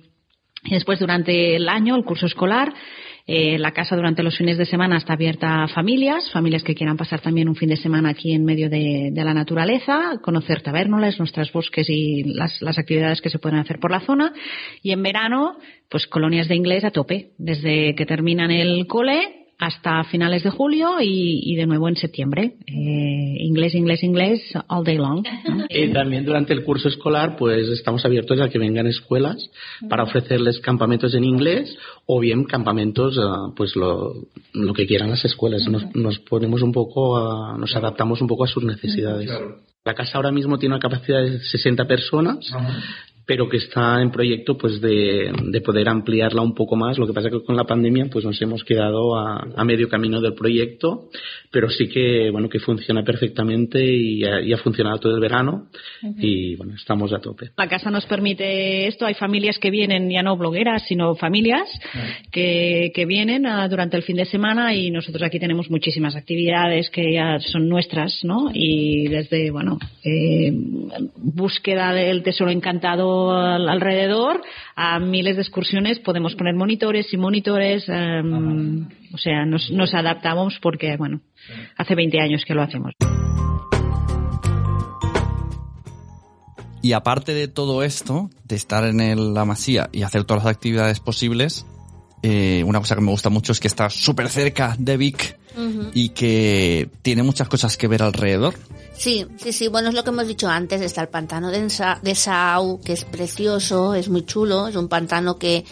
Y 0.65 0.71
después 0.75 0.99
durante 0.99 1.57
el 1.57 1.69
año, 1.69 1.95
el 1.97 2.05
curso 2.05 2.25
escolar, 2.25 2.73
eh, 3.26 3.59
la 3.59 3.73
casa 3.73 3.97
durante 3.97 4.23
los 4.23 4.37
fines 4.37 4.59
de 4.59 4.67
semana 4.67 4.97
está 4.97 5.12
abierta 5.12 5.62
a 5.62 5.69
familias, 5.69 6.31
familias 6.33 6.64
que 6.64 6.75
quieran 6.75 6.97
pasar 6.97 7.21
también 7.21 7.49
un 7.49 7.55
fin 7.55 7.69
de 7.69 7.76
semana 7.76 8.11
aquí 8.11 8.33
en 8.33 8.45
medio 8.45 8.69
de, 8.69 9.12
la 9.14 9.35
naturaleza, 9.35 10.19
conocer 10.23 10.62
tabernoles, 10.62 11.19
nuestros 11.19 11.52
bosques 11.52 11.88
y 11.88 12.25
las, 12.25 12.61
las 12.61 12.79
actividades 12.79 13.21
que 13.21 13.31
se 13.31 13.38
pueden 13.38 13.59
hacer 13.59 13.79
por 13.79 13.91
la 13.91 14.00
zona. 14.00 14.33
Y 14.83 14.93
en 14.93 15.02
verano, 15.02 15.57
pues 15.88 16.07
colonias 16.07 16.49
de 16.49 16.57
inglés 16.57 16.85
a 16.85 16.91
tope, 16.91 17.31
desde 17.38 17.95
que 17.95 18.07
terminan 18.07 18.50
el 18.50 18.87
cole 18.87 19.42
hasta 19.64 20.02
finales 20.04 20.42
de 20.42 20.50
julio 20.50 21.00
y, 21.00 21.40
y 21.45 21.54
de 21.54 21.66
nuevo 21.66 21.88
en 21.88 21.95
septiembre. 21.95 22.57
Eh, 22.66 23.37
inglés, 23.38 23.76
inglés, 23.76 24.02
inglés, 24.02 24.40
all 24.66 24.83
day 24.83 24.97
long. 24.97 25.25
¿no? 25.49 25.66
Y 25.71 25.92
también 25.92 26.25
durante 26.25 26.52
el 26.52 26.64
curso 26.64 26.88
escolar, 26.88 27.37
pues 27.37 27.69
estamos 27.69 28.04
abiertos 28.04 28.40
a 28.40 28.49
que 28.49 28.59
vengan 28.59 28.88
escuelas 28.88 29.37
para 29.88 30.02
ofrecerles 30.02 30.59
campamentos 30.59 31.14
en 31.14 31.23
inglés 31.23 31.76
o 32.07 32.19
bien 32.19 32.42
campamentos, 32.42 33.16
ah, 33.23 33.52
pues 33.57 33.76
lo, 33.76 34.12
lo 34.52 34.73
que 34.75 34.87
quieran 34.87 35.11
las 35.11 35.25
escuelas. 35.25 35.69
Nos, 35.69 35.85
nos 35.95 36.19
ponemos 36.19 36.61
un 36.62 36.73
poco, 36.73 37.16
a- 37.19 37.57
nos 37.57 37.75
adaptamos 37.76 38.21
un 38.21 38.26
poco 38.26 38.42
a 38.45 38.49
sus 38.49 38.64
necesidades. 38.64 39.31
La 39.85 39.95
casa 39.95 40.12
ahora 40.19 40.33
mismo 40.33 40.59
tiene 40.59 40.75
una 40.75 40.81
capacidad 40.83 41.23
de 41.23 41.38
60 41.40 41.87
personas. 41.87 42.50
Pero 43.33 43.49
que 43.49 43.57
está 43.57 44.03
en 44.03 44.11
proyecto 44.11 44.59
pues 44.59 44.79
de, 44.83 45.33
de 45.45 45.61
poder 45.62 45.89
ampliarla 45.89 46.43
un 46.43 46.55
poco 46.55 46.77
más. 46.77 46.99
Lo 46.99 47.07
que 47.07 47.15
pasa 47.15 47.31
que 47.31 47.43
con 47.43 47.57
la 47.57 47.65
pandemia 47.65 48.11
pues 48.12 48.27
nos 48.27 48.41
hemos 48.43 48.62
quedado 48.62 49.17
a, 49.17 49.49
a 49.57 49.65
medio 49.65 49.89
camino 49.89 50.21
del 50.21 50.35
proyecto, 50.35 51.09
pero 51.51 51.71
sí 51.71 51.89
que 51.89 52.29
bueno 52.31 52.51
que 52.51 52.59
funciona 52.59 53.03
perfectamente 53.03 53.83
y 53.83 54.23
ha, 54.23 54.43
y 54.43 54.53
ha 54.53 54.59
funcionado 54.59 54.99
todo 54.99 55.15
el 55.15 55.21
verano 55.23 55.69
y 56.19 56.57
bueno 56.57 56.75
estamos 56.75 57.11
a 57.15 57.21
tope. 57.21 57.53
La 57.57 57.69
casa 57.69 57.91
nos 57.91 58.05
permite 58.05 58.87
esto. 58.87 59.07
Hay 59.07 59.15
familias 59.15 59.59
que 59.59 59.71
vienen, 59.71 60.11
ya 60.11 60.23
no 60.23 60.37
blogueras, 60.37 60.83
sino 60.87 61.15
familias 61.15 61.71
que, 62.31 62.93
que 62.95 63.07
vienen 63.07 63.47
ah, 63.47 63.67
durante 63.67 63.97
el 63.97 64.03
fin 64.03 64.17
de 64.17 64.27
semana 64.27 64.75
y 64.75 64.91
nosotros 64.91 65.23
aquí 65.23 65.41
tenemos 65.41 65.71
muchísimas 65.71 66.17
actividades 66.17 66.91
que 66.91 67.15
ya 67.15 67.39
son 67.41 67.67
nuestras, 67.67 68.23
¿no? 68.25 68.51
Y 68.53 69.09
desde, 69.09 69.51
bueno, 69.51 69.79
eh, 70.05 70.53
búsqueda 71.17 71.95
del 71.95 72.23
tesoro 72.23 72.51
encantado 72.51 73.22
al- 73.31 73.69
alrededor 73.69 74.43
a 74.75 74.99
miles 74.99 75.37
de 75.37 75.43
excursiones 75.43 75.99
podemos 76.00 76.35
poner 76.35 76.55
monitores 76.55 77.12
y 77.12 77.17
monitores. 77.17 77.85
eh, 77.88 78.23
o 79.14 79.19
sea, 79.19 79.45
nos, 79.45 79.71
nos 79.71 79.95
adaptamos 79.95 80.59
porque, 80.61 80.97
bueno, 80.97 81.21
hace 81.76 81.95
20 81.95 82.19
años 82.21 82.45
que 82.47 82.55
lo 82.55 82.62
hacemos. 82.62 82.93
Y 86.85 86.95
aparte 86.95 87.33
de 87.33 87.47
todo 87.47 87.85
esto, 87.85 88.31
de 88.45 88.57
estar 88.57 88.85
en 88.85 89.00
el- 89.00 89.35
la 89.35 89.45
masía 89.45 89.88
y 89.93 90.02
hacer 90.02 90.25
todas 90.25 90.45
las 90.45 90.55
actividades 90.55 90.99
posibles, 90.99 91.64
eh, 92.23 92.62
una 92.64 92.79
cosa 92.79 92.95
que 92.95 93.00
me 93.00 93.11
gusta 93.11 93.29
mucho 93.31 93.52
es 93.52 93.61
que 93.61 93.69
está 93.69 93.91
súper 93.91 94.29
cerca 94.29 94.76
de 94.79 94.97
Vic 94.97 95.38
y 95.93 96.11
que 96.11 96.89
tiene 97.02 97.23
muchas 97.23 97.47
cosas 97.49 97.76
que 97.76 97.87
ver 97.87 98.02
alrededor. 98.02 98.54
Sí, 98.97 99.26
sí, 99.37 99.52
sí. 99.52 99.69
Bueno, 99.69 99.89
es 99.91 99.95
lo 99.95 100.02
que 100.04 100.11
hemos 100.11 100.26
dicho 100.26 100.49
antes. 100.49 100.80
Está 100.80 101.02
el 101.02 101.08
pantano 101.08 101.50
de, 101.50 101.58
Ensa- 101.67 102.00
de 102.00 102.15
Sau, 102.15 102.80
que 102.80 102.93
es 102.95 103.04
precioso, 103.04 103.95
es 103.95 104.08
muy 104.08 104.25
chulo. 104.25 104.69
Es 104.69 104.76
un 104.76 104.89
pantano 104.89 105.37
que, 105.39 105.65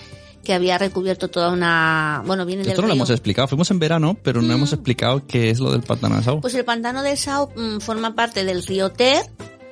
que 0.45 0.53
había 0.53 0.77
recubierto 0.77 1.29
toda 1.29 1.51
una... 1.51 2.23
Bueno, 2.27 2.45
viene 2.45 2.63
del 2.63 2.73
Esto 2.73 2.83
no 2.83 2.89
lo 2.89 2.95
hemos 2.95 3.09
explicado. 3.11 3.49
Fuimos 3.49 3.71
en 3.71 3.79
verano, 3.79 4.19
pero 4.23 4.43
no 4.43 4.53
hemos 4.53 4.73
explicado 4.73 5.27
qué 5.27 5.49
es 5.51 5.61
lo 5.61 5.73
del 5.73 5.83
pantano 5.83 6.17
de 6.17 6.25
Sau. 6.25 6.41
Pues 6.41 6.55
el 6.55 6.65
pantano 6.65 7.03
de 7.03 7.17
Sau 7.17 7.51
mm, 7.57 7.79
forma 7.81 8.15
parte 8.15 8.45
del 8.45 8.63
río 8.67 8.91
Ter, 8.91 9.23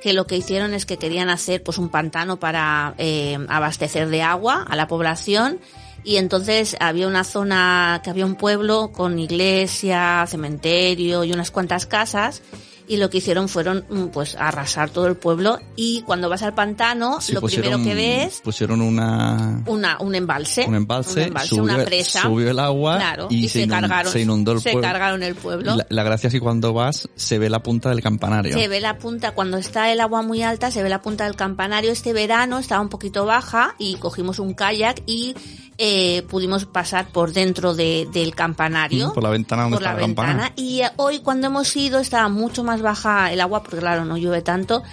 que 0.01 0.13
lo 0.13 0.25
que 0.25 0.37
hicieron 0.37 0.73
es 0.73 0.85
que 0.87 0.97
querían 0.97 1.29
hacer 1.29 1.61
pues 1.61 1.77
un 1.77 1.89
pantano 1.89 2.39
para 2.39 2.95
eh, 2.97 3.37
abastecer 3.49 4.09
de 4.09 4.21
agua 4.23 4.63
a 4.67 4.75
la 4.75 4.87
población 4.87 5.59
y 6.03 6.17
entonces 6.17 6.75
había 6.79 7.07
una 7.07 7.23
zona 7.23 8.01
que 8.03 8.09
había 8.09 8.25
un 8.25 8.35
pueblo 8.35 8.91
con 8.91 9.19
iglesia, 9.19 10.25
cementerio 10.27 11.23
y 11.23 11.31
unas 11.33 11.51
cuantas 11.51 11.85
casas 11.85 12.41
y 12.87 12.97
lo 12.97 13.11
que 13.11 13.19
hicieron 13.19 13.47
fueron 13.49 13.85
mm, 13.87 14.05
pues 14.05 14.35
arrasar 14.35 14.89
todo 14.89 15.05
el 15.05 15.15
pueblo 15.15 15.59
y 15.75 16.01
cuando 16.07 16.27
vas 16.27 16.41
al 16.41 16.55
pantano 16.55 17.21
Sí, 17.21 17.33
lo 17.33 17.41
primero 17.41 17.77
que 17.83 17.93
ves 17.93 18.41
Pusieron 18.43 18.81
una... 18.81 19.61
una 19.67 19.97
un 19.99 20.15
embalse, 20.15 20.65
Un 20.67 20.73
embalse, 20.73 21.29
subió- 21.31 21.61
una 21.61 21.85
presa, 21.85 22.23
subió 22.23 22.49
el 22.49 22.57
agua 22.57 22.97
claro, 22.97 23.27
y 23.29 23.45
y, 23.45 23.47
se 23.49 23.67
cargaron, 23.67 24.11
se 24.11 24.21
inundó 24.21 24.53
el 24.53 24.61
se 24.61 24.71
pueblo. 24.71 24.89
cargaron 24.89 25.21
el 25.21 25.35
pueblo. 25.35 25.75
La, 25.75 25.85
la 25.87 26.01
gracia 26.03 26.27
es 26.29 26.33
que 26.33 26.39
cuando 26.39 26.73
vas 26.73 27.07
se 27.15 27.37
ve 27.37 27.47
la 27.51 27.61
punta 27.61 27.89
del 27.89 28.01
campanario. 28.01 28.57
Se 28.57 28.67
ve 28.67 28.79
la 28.81 28.97
punta, 28.97 29.35
cuando 29.35 29.57
está 29.57 29.91
el 29.91 30.01
agua 30.01 30.23
muy 30.23 30.41
alta, 30.41 30.71
se 30.71 30.81
ve 30.81 30.89
la 30.89 31.03
punta 31.03 31.25
del 31.25 31.35
campanario. 31.35 31.91
Este 31.91 32.11
verano 32.11 32.57
estaba 32.57 32.81
un 32.81 32.89
poquito 32.89 33.23
baja 33.23 33.75
y 33.77 33.97
cogimos 33.97 34.39
un 34.39 34.55
kayak 34.55 35.03
y 35.05 35.35
eh, 35.81 36.23
pudimos 36.29 36.65
pasar 36.65 37.07
por 37.07 37.31
dentro 37.31 37.73
de- 37.73 38.07
del 38.11 38.35
campanario. 38.35 39.13
Por 39.13 39.23
la 39.23 39.29
ventana 39.29 39.63
donde 39.63 39.77
por 39.77 39.83
la 39.83 39.89
está 39.91 40.01
la 40.01 40.07
campana. 40.07 40.29
ventana. 40.33 40.53
Y 40.57 40.81
eh, 40.81 40.91
hoy 40.97 41.19
cuando 41.19 41.47
hemos 41.47 41.73
ido 41.77 41.99
estaba 41.99 42.27
mucho 42.27 42.65
más 42.65 42.81
baja 42.81 43.31
el 43.31 43.39
agua, 43.39 43.63
porque 43.63 43.77
claro, 43.77 44.03
no 44.03 44.17
llueve 44.17 44.41
tanto. 44.41 44.83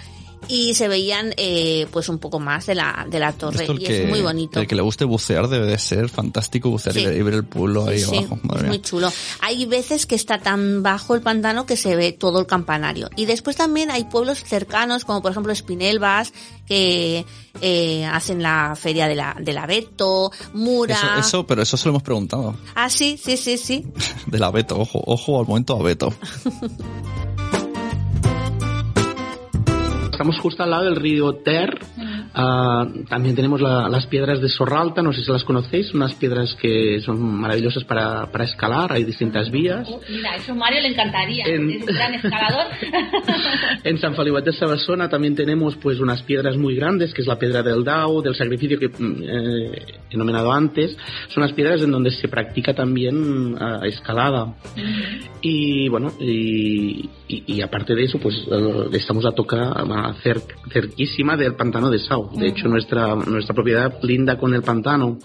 Y 0.47 0.73
se 0.75 0.87
veían 0.87 1.33
eh, 1.37 1.87
pues 1.91 2.09
un 2.09 2.19
poco 2.19 2.39
más 2.39 2.65
de 2.65 2.75
la, 2.75 3.05
de 3.09 3.19
la 3.19 3.33
torre. 3.33 3.61
Esto 3.61 3.73
y 3.73 3.79
que, 3.79 4.03
es 4.03 4.09
muy 4.09 4.21
bonito. 4.21 4.59
El 4.59 4.67
que 4.67 4.75
le 4.75 4.81
guste 4.81 5.05
bucear 5.05 5.47
debe 5.47 5.67
de 5.67 5.77
ser 5.77 6.09
fantástico 6.09 6.69
bucear 6.69 6.95
y 6.95 6.99
Sí. 6.99 7.05
ver- 7.05 7.17
y 7.17 7.21
ver 7.21 7.33
el 7.33 7.43
pueblo 7.45 7.85
ahí 7.87 7.99
Sí, 7.99 8.15
abajo. 8.17 8.39
Madre 8.43 8.61
es 8.63 8.67
muy 8.67 8.81
chulo. 8.81 9.11
Hay 9.41 9.65
veces 9.65 10.05
que 10.05 10.15
está 10.15 10.39
tan 10.39 10.83
bajo 10.83 11.15
el 11.15 11.21
pantano 11.21 11.65
que 11.65 11.75
se 11.77 11.95
ve 11.95 12.11
todo 12.13 12.39
el 12.39 12.45
campanario. 12.47 13.09
Y 13.15 13.25
después 13.25 13.55
también 13.55 13.91
hay 13.91 14.05
pueblos 14.05 14.43
cercanos, 14.43 15.05
como 15.05 15.21
por 15.21 15.31
ejemplo 15.31 15.51
Espinelvas, 15.51 16.31
que 16.65 17.25
eh, 17.61 18.05
hacen 18.05 18.41
la 18.43 18.75
feria 18.75 19.07
de 19.07 19.15
la, 19.15 19.35
del 19.39 19.57
abeto, 19.57 20.31
Mura. 20.53 20.95
Eso, 20.95 21.15
eso, 21.27 21.47
pero 21.47 21.61
eso 21.61 21.75
se 21.77 21.85
lo 21.85 21.91
hemos 21.91 22.03
preguntado. 22.03 22.55
Ah, 22.75 22.89
sí, 22.89 23.19
sí, 23.21 23.35
sí, 23.37 23.57
sí. 23.57 23.85
Del 24.27 24.43
abeto, 24.43 24.79
ojo, 24.79 25.01
ojo 25.05 25.39
al 25.39 25.47
momento 25.47 25.75
abeto. 25.75 26.13
Estamos 30.17 30.39
justo 30.39 30.63
al 30.63 30.71
lado 30.71 30.85
del 30.85 30.95
río 30.95 31.31
Ter. 31.35 31.77
Ah, 32.33 32.87
también 33.07 33.35
tenemos 33.35 33.61
la- 33.61 33.87
las 33.87 34.07
piedras 34.07 34.41
de 34.41 34.49
Sorralta, 34.49 35.03
no 35.03 35.13
sé 35.13 35.23
si 35.23 35.31
las 35.31 35.43
conocéis, 35.43 35.93
unas 35.93 36.15
piedras 36.15 36.55
que 36.59 36.99
son 37.01 37.21
maravillosas 37.21 37.83
para, 37.83 38.25
para 38.31 38.45
escalar, 38.45 38.91
hay 38.93 39.03
distintas 39.03 39.51
vías. 39.51 39.87
Mira, 40.09 40.35
eso 40.35 40.53
a 40.53 40.55
Mario 40.55 40.81
le 40.81 40.87
encantaría. 40.87 41.45
En- 41.45 41.69
Es 41.69 41.81
un 41.81 41.85
gran 41.95 42.13
escalador. 42.15 42.65
En 43.83 43.99
San 43.99 44.15
Feliuet 44.15 44.43
de 44.43 44.53
Sabassona 44.53 45.07
también 45.07 45.35
tenemos 45.35 45.75
pues 45.75 45.99
unas 45.99 46.23
piedras 46.23 46.57
muy 46.57 46.75
grandes, 46.75 47.13
que 47.13 47.21
es 47.21 47.27
la 47.27 47.37
piedra 47.37 47.61
del 47.61 47.83
Dao, 47.83 48.23
del 48.23 48.33
sacrificio 48.35 48.79
que 48.79 48.87
mm, 48.89 49.21
eh, 49.23 49.85
he 50.09 50.17
nominado 50.17 50.51
antes. 50.51 50.95
Son 51.29 51.43
unas 51.43 51.53
piedras 51.53 51.81
en 51.81 51.91
donde 51.91 52.11
se 52.11 52.27
practica 52.27 52.73
también 52.73 53.55
ah, 53.59 53.81
escalada. 53.83 54.55
Y 55.41 55.87
bueno, 55.89 56.11
y, 56.19 57.09
y- 57.27 57.43
y 57.47 57.61
aparte 57.61 57.93
de 57.95 58.03
eso, 58.05 58.19
pues 58.19 58.35
eh, 58.51 58.87
estamos 58.93 59.25
a 59.25 59.31
tocar 59.31 59.59
a 59.77 60.13
cer- 60.23 60.43
cerquísima 60.71 61.37
del 61.37 61.55
pantano 61.55 61.89
de 61.89 61.99
Sau. 61.99 62.29
De 62.35 62.47
hecho, 62.47 62.67
nuestra, 62.67 63.15
nuestra 63.15 63.53
propiedad 63.53 63.93
linda 64.03 64.37
con 64.37 64.53
el 64.53 64.61
pantano. 64.63 65.17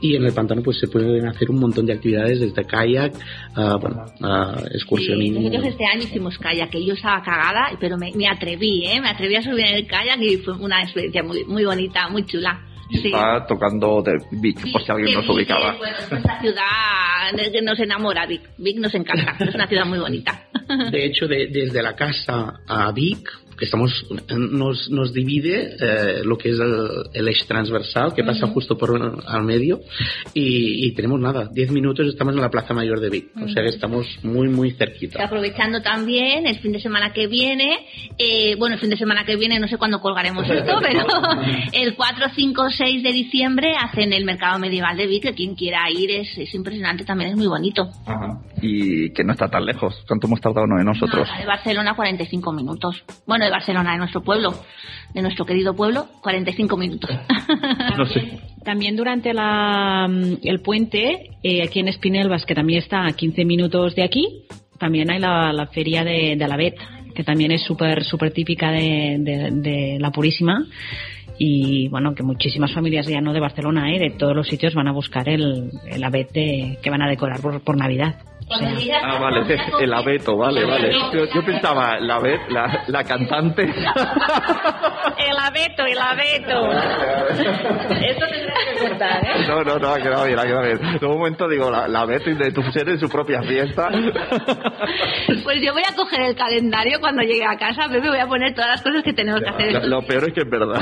Y 0.00 0.14
en 0.16 0.24
el 0.24 0.32
pantano 0.32 0.62
pues 0.62 0.78
se 0.78 0.88
pueden 0.88 1.26
hacer 1.26 1.50
un 1.50 1.58
montón 1.60 1.86
de 1.86 1.92
actividades 1.92 2.40
desde 2.40 2.64
kayak, 2.64 3.12
a, 3.54 3.76
bueno, 3.76 4.04
a 4.22 4.58
Sí, 4.60 4.64
excursionismo. 4.74 5.40
nosotros 5.40 5.64
este 5.72 5.84
año 5.86 6.02
hicimos 6.02 6.38
kayak, 6.38 6.70
que 6.70 6.84
yo 6.84 6.94
estaba 6.94 7.22
cagada, 7.22 7.76
pero 7.80 7.96
me, 7.98 8.12
me 8.14 8.26
atreví, 8.28 8.84
¿eh? 8.86 9.00
Me 9.00 9.08
atreví 9.08 9.36
a 9.36 9.42
subir 9.42 9.66
en 9.66 9.74
el 9.76 9.86
kayak 9.86 10.20
y 10.22 10.36
fue 10.38 10.54
una 10.56 10.82
experiencia 10.82 11.22
muy, 11.22 11.44
muy 11.44 11.64
bonita, 11.64 12.08
muy 12.08 12.24
chula. 12.24 12.60
Sí. 12.90 13.06
Está 13.08 13.46
tocando 13.46 14.02
de 14.02 14.18
Vic, 14.32 14.58
Sí, 14.60 14.70
por 14.72 14.82
si 14.82 14.90
alguien 14.92 15.14
nos 15.14 15.24
Vic 15.26 15.34
ubicaba. 15.34 15.76
bueno, 15.78 15.96
es 15.98 16.10
nuestra 16.10 16.40
ciudad 16.40 17.52
que 17.52 17.62
nos 17.62 17.78
enamora, 17.78 18.26
Vic. 18.26 18.42
Vic 18.58 18.78
nos 18.78 18.94
encanta, 18.94 19.36
es 19.38 19.54
una 19.54 19.66
ciudad 19.68 19.86
muy 19.86 19.98
bonita. 19.98 20.46
De 20.90 21.04
hecho, 21.06 21.26
de- 21.28 21.48
desde 21.48 21.82
la 21.82 21.94
casa 21.94 22.60
a 22.66 22.90
Vic, 22.92 23.28
porque 23.60 23.66
estamos, 23.66 24.06
nos, 24.38 24.90
nos 24.90 25.12
divide 25.12 25.76
eh, 25.78 26.22
lo 26.24 26.38
que 26.38 26.48
es 26.48 26.58
el, 26.58 27.28
eje 27.28 27.44
transversal, 27.46 28.14
que 28.14 28.24
pasa 28.24 28.46
justo 28.46 28.78
por 28.78 28.90
al 29.26 29.44
medio, 29.44 29.80
y, 30.32 30.90
tenemos 30.94 31.20
nada, 31.20 31.46
10 31.52 31.70
minutos 31.70 32.06
estamos 32.08 32.34
en 32.34 32.40
la 32.40 32.48
Plaza 32.48 32.72
Mayor 32.72 33.00
de 33.00 33.10
Vic, 33.10 33.26
o 33.36 33.48
sea 33.48 33.62
que 33.62 33.68
estamos 33.68 34.06
muy, 34.22 34.48
muy 34.48 34.70
cerquita. 34.70 35.22
Aprovechando 35.22 35.82
también 35.82 36.46
el 36.46 36.58
fin 36.60 36.72
de 36.72 36.80
semana 36.80 37.12
que 37.12 37.26
viene, 37.26 37.86
eh, 38.16 38.56
bueno, 38.56 38.76
el 38.76 38.80
fin 38.80 38.88
de 38.88 38.96
semana 38.96 39.26
que 39.26 39.36
viene, 39.36 39.60
no 39.60 39.68
sé 39.68 39.76
cuándo 39.76 40.00
colgaremos 40.00 40.48
esto, 40.48 40.78
pero 40.80 41.04
el 41.74 41.94
4, 41.94 42.26
5, 42.34 42.70
6 42.78 43.02
de 43.02 43.12
diciembre 43.12 43.74
hacen 43.78 44.14
el 44.14 44.24
mercado 44.24 44.58
medieval 44.58 44.96
de 44.96 45.06
Vic, 45.06 45.22
que 45.22 45.34
quien 45.34 45.54
quiera 45.54 45.90
ir 45.90 46.10
es, 46.10 46.38
es 46.38 46.54
impresionante, 46.54 47.04
también 47.04 47.32
es 47.32 47.36
muy 47.36 47.46
bonito. 47.46 47.90
Y 48.62 49.10
que 49.10 49.22
no 49.22 49.32
está 49.32 49.48
tan 49.48 49.66
lejos, 49.66 50.02
¿cuánto 50.08 50.28
hemos 50.28 50.40
tardado 50.40 50.66
de 50.66 50.84
nosotros? 50.84 51.28
de 51.38 51.46
Barcelona 51.46 51.94
45 51.94 52.52
minutos. 52.52 53.04
Bueno, 53.26 53.49
de 53.50 53.56
Barcelona, 53.56 53.92
de 53.92 53.98
nuestro 53.98 54.22
pueblo, 54.22 54.54
de 55.12 55.22
nuestro 55.22 55.44
querido 55.44 55.74
pueblo, 55.74 56.06
45 56.22 56.76
minutos. 56.76 57.10
no 57.98 58.06
sé. 58.06 58.38
También 58.64 58.96
durante 58.96 59.34
la, 59.34 60.08
el 60.42 60.60
puente, 60.60 61.30
eh, 61.42 61.62
aquí 61.62 61.80
en 61.80 61.88
Espinelvas, 61.88 62.44
que 62.46 62.54
también 62.54 62.80
está 62.80 63.06
a 63.06 63.12
15 63.12 63.44
minutos 63.44 63.94
de 63.94 64.04
aquí, 64.04 64.44
también 64.78 65.10
hay 65.10 65.18
la, 65.18 65.68
feria 65.72 66.04
de, 66.04 66.36
de 66.36 66.44
Alavet, 66.44 66.76
que 67.14 67.24
también 67.24 67.50
es 67.50 67.62
súper 67.62 68.04
súper 68.04 68.32
típica 68.32 68.70
de, 68.70 69.16
de, 69.52 69.98
la 69.98 70.10
Purísima 70.10 70.64
y 71.38 71.88
bueno, 71.88 72.14
que 72.14 72.22
muchísimas 72.22 72.72
familias 72.72 73.06
ya 73.06 73.20
no 73.20 73.32
de 73.32 73.40
Barcelona, 73.40 73.92
¿eh? 73.94 73.98
de 73.98 74.10
todos 74.10 74.36
los 74.36 74.46
sitios 74.46 74.74
van 74.74 74.88
a 74.88 74.92
buscar 74.92 75.28
el, 75.28 75.70
el 75.86 76.04
abet 76.04 76.30
que 76.32 76.90
van 76.90 77.02
a 77.02 77.08
decorar 77.08 77.40
por 77.40 77.76
Navidad. 77.76 78.16
Ah, 78.52 79.18
vale, 79.20 79.56
el 79.80 79.92
abeto, 79.92 80.36
vale, 80.36 80.64
vale. 80.64 80.92
Yo, 81.12 81.44
pensaba, 81.44 82.00
la, 82.00 82.18
la, 82.48 82.84
la 82.88 83.04
cantante. 83.04 83.62
El 83.62 85.36
abeto, 85.38 85.84
el 85.86 85.98
abeto. 85.98 86.72
Eso 86.72 88.26
tendría 88.26 88.54
que 88.72 88.88
contar, 88.88 89.24
¿eh? 89.24 89.46
No, 89.46 89.62
no, 89.62 89.78
no, 89.78 89.88
ha 89.90 89.98
quedado 89.98 90.24
bien, 90.24 90.38
ha 90.38 90.42
quedado 90.42 90.62
bien. 90.62 90.78
En 91.00 91.04
un 91.08 91.18
momento 91.18 91.48
digo, 91.48 91.70
la, 91.70 91.86
la 91.86 92.00
abeto 92.00 92.30
y 92.30 92.34
de 92.34 92.50
tu 92.50 92.62
ser 92.72 92.88
en 92.88 92.98
su 92.98 93.08
propia 93.08 93.42
fiesta. 93.42 93.88
Pues 95.44 95.62
yo 95.62 95.72
voy 95.72 95.82
a 95.88 95.94
coger 95.94 96.20
el 96.22 96.34
calendario 96.34 97.00
cuando 97.00 97.22
llegue 97.22 97.44
a 97.44 97.56
casa, 97.56 97.88
me 97.88 97.98
voy 98.00 98.18
a 98.18 98.26
poner 98.26 98.54
todas 98.54 98.70
las 98.70 98.82
cosas 98.82 99.02
que 99.02 99.12
tenemos 99.12 99.40
que 99.40 99.48
hacer. 99.48 99.84
Lo, 99.86 100.02
peor 100.02 100.24
es 100.28 100.34
que 100.34 100.40
es 100.40 100.50
verdad. 100.50 100.80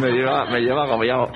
Me 0.00 0.10
lleva, 0.10 0.46
me 0.46 0.60
lleva 0.60 0.84
agobiado. 0.84 1.30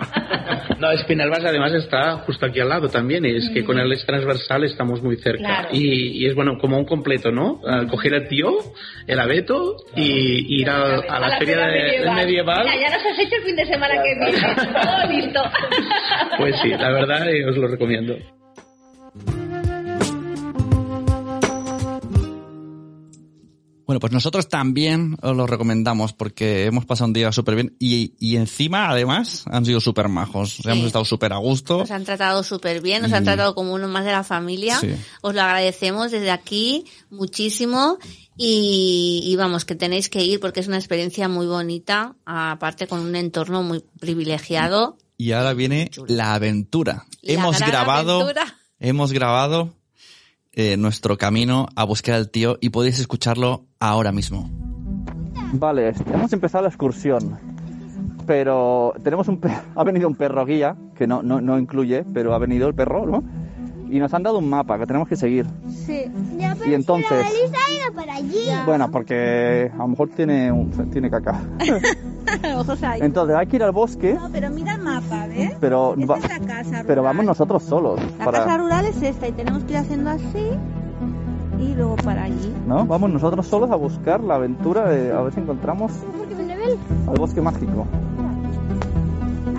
No, 0.79 0.91
Espinalbas 0.91 1.45
además 1.45 1.73
está 1.75 2.19
justo 2.19 2.47
aquí 2.47 2.61
al 2.61 2.69
lado 2.69 2.89
también, 2.89 3.25
y 3.25 3.37
es 3.37 3.51
que 3.53 3.65
con 3.65 3.79
el 3.79 3.93
ex 3.93 4.07
transversal 4.07 4.65
estamos 4.65 5.03
muy 5.03 5.17
cerca. 5.17 5.40
Y, 5.73 6.27
es 6.27 6.35
bueno, 6.35 6.59
como 6.59 6.79
un 6.79 6.85
completo, 6.85 7.31
¿no? 7.31 7.61
coger 7.91 8.15
el 8.15 8.29
tío, 8.29 8.51
el 9.07 9.19
abeto 9.19 9.77
y, 9.97 10.61
ir 10.61 10.69
a, 10.69 10.97
la, 10.99 11.39
feria, 11.39 11.67
de, 11.67 12.11
medieval. 12.15 12.65
ya 12.65 12.97
nos 12.97 13.05
has 13.07 13.19
hecho 13.19 13.37
el 13.37 13.43
fin 13.43 13.57
de 13.57 13.67
semana 13.67 13.95
que 13.95 14.15
viene. 14.15 14.39
Todo 14.83 15.11
listo. 15.11 15.43
Pues 16.39 16.57
sí, 16.63 16.69
la 16.71 16.91
verdad 16.93 17.29
eh, 17.29 17.47
os 17.47 17.57
lo 17.57 17.69
recomiendo. 17.69 18.17
Bueno, 23.91 23.99
pues 23.99 24.13
nosotros 24.13 24.49
también 24.49 25.17
os 25.21 25.37
lo 25.37 25.49
recomendamos 25.49 26.13
porque 26.13 26.67
hemos 26.67 26.87
pasado 26.87 27.09
un 27.09 27.13
día 27.13 27.33
súper 27.33 27.57
bien 27.57 27.77
y, 27.81 28.15
y, 28.21 28.37
encima, 28.37 28.89
además, 28.89 29.43
han 29.47 29.67
sido 29.67 29.81
súper 29.81 30.07
majos. 30.07 30.61
hemos 30.65 30.87
estado 30.87 31.05
súper 31.05 31.33
a 31.33 31.39
gusto. 31.39 31.79
Nos 31.79 31.91
han 31.91 32.05
tratado 32.05 32.45
súper 32.45 32.83
bien, 32.83 33.03
nos 33.03 33.13
han 33.13 33.25
tratado 33.25 33.53
como 33.57 33.75
uno 33.75 33.89
más 33.89 34.05
de 34.05 34.13
la 34.13 34.23
familia. 34.23 34.81
Os 35.23 35.35
lo 35.35 35.43
agradecemos 35.43 36.13
desde 36.13 36.31
aquí 36.31 36.85
muchísimo 37.11 37.99
y, 38.37 39.25
y, 39.25 39.35
vamos, 39.35 39.65
que 39.65 39.75
tenéis 39.75 40.09
que 40.09 40.23
ir 40.23 40.39
porque 40.39 40.61
es 40.61 40.69
una 40.69 40.79
experiencia 40.79 41.29
muy 41.29 41.47
bonita, 41.47 42.15
aparte 42.25 42.87
con 42.87 43.01
un 43.01 43.17
entorno 43.17 43.65
muy 43.65 43.83
privilegiado. 43.99 44.99
Y 45.17 45.33
ahora 45.33 45.53
viene 45.53 45.91
la 46.07 46.35
aventura. 46.35 47.07
hemos 47.25 47.59
grabado, 47.59 48.31
hemos 48.79 49.13
grabado 49.13 49.75
eh, 50.53 50.77
nuestro 50.77 51.19
camino 51.19 51.69
a 51.75 51.83
buscar 51.83 52.15
al 52.15 52.31
tío 52.31 52.57
y 52.61 52.69
podéis 52.69 53.01
escucharlo 53.01 53.67
ahora 53.81 54.13
mismo. 54.13 54.49
Vale, 55.55 55.93
hemos 56.13 56.33
empezado 56.33 56.63
la 56.63 56.69
excursión, 56.69 57.39
pero 58.27 58.93
tenemos 59.03 59.27
un 59.27 59.41
ha 59.75 59.85
venido 59.85 60.07
un 60.07 60.15
perro 60.15 60.45
guía, 60.45 60.77
que 60.95 61.07
no, 61.07 61.23
no, 61.23 61.41
no 61.41 61.59
incluye, 61.59 62.05
pero 62.05 62.35
ha 62.35 62.39
venido 62.39 62.69
el 62.69 62.75
perro, 62.75 63.07
¿no? 63.07 63.25
y 63.91 63.99
nos 63.99 64.15
han 64.15 64.23
dado 64.23 64.39
un 64.39 64.49
mapa 64.49 64.79
que 64.79 64.87
tenemos 64.87 65.09
que 65.09 65.17
seguir. 65.17 65.47
Sí. 65.67 66.05
Ya, 66.39 66.55
pero 66.57 66.71
y 66.71 66.75
entonces. 66.75 67.27
Si 67.27 67.51
la 67.51 67.85
ido 67.85 67.93
para 67.93 68.15
allí. 68.15 68.45
Bueno, 68.65 68.89
porque 68.89 69.69
a 69.75 69.79
lo 69.79 69.89
mejor 69.89 70.11
tiene 70.11 70.53
un, 70.53 70.71
tiene 70.91 71.11
caca. 71.11 71.41
entonces 73.01 73.37
hay 73.37 73.47
que 73.49 73.57
ir 73.57 73.65
al 73.65 73.73
bosque. 73.73 74.15
No, 74.15 74.31
pero 74.31 74.49
mira 74.51 74.75
el 74.75 74.83
mapa, 74.83 75.27
¿ves? 75.27 75.57
Pero, 75.59 75.97
esta 75.99 76.17
es 76.19 76.23
la 76.23 76.39
casa 76.47 76.69
rural. 76.69 76.85
pero 76.87 77.03
vamos 77.03 77.25
nosotros 77.25 77.65
solos. 77.65 78.01
La 78.21 78.27
casa 78.27 78.59
rural 78.59 78.85
es 78.85 79.03
esta 79.03 79.27
y 79.27 79.33
tenemos 79.33 79.65
que 79.65 79.73
ir 79.73 79.79
haciendo 79.79 80.11
así 80.11 80.51
y 81.61 81.75
luego 81.75 81.97
para 81.97 82.25
allí. 82.25 82.53
No, 82.67 82.87
vamos 82.87 83.11
nosotros 83.11 83.47
solos 83.47 83.71
a 83.71 83.77
buscar 83.77 84.21
la 84.21 84.37
aventura 84.37 84.89
de 84.89 85.13
a 85.13 85.21
ver 85.23 85.33
si 85.33 85.41
encontramos. 85.41 85.93
Al 87.07 87.19
bosque 87.19 87.41
mágico 87.41 87.87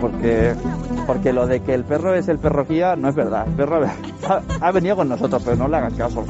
porque, 0.02 0.56
porque 1.06 1.32
lo 1.32 1.46
de 1.46 1.62
que 1.62 1.74
el 1.76 1.86
perro 1.86 2.16
es 2.16 2.28
el 2.28 2.40
perro 2.40 2.66
guía 2.66 2.96
no 2.96 3.08
es 3.08 3.16
verdad. 3.16 3.48
El 3.48 3.54
perro 3.54 3.86
ha, 4.62 4.72
venido 4.72 4.96
con 4.96 5.08
nosotros, 5.08 5.44
pero 5.46 5.56
no 5.56 5.68
le 5.68 5.78
hagan 5.78 5.96
caso. 5.96 6.26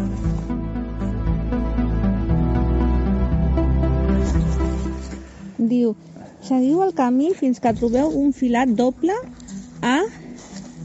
Diu, 5.57 5.95
seguiu 6.43 6.81
el 6.83 6.91
camí 6.97 7.31
fins 7.37 7.61
que 7.63 7.71
trobeu 7.77 8.09
un 8.11 8.33
filat 8.35 8.73
doble 8.75 9.15
a 9.81 10.01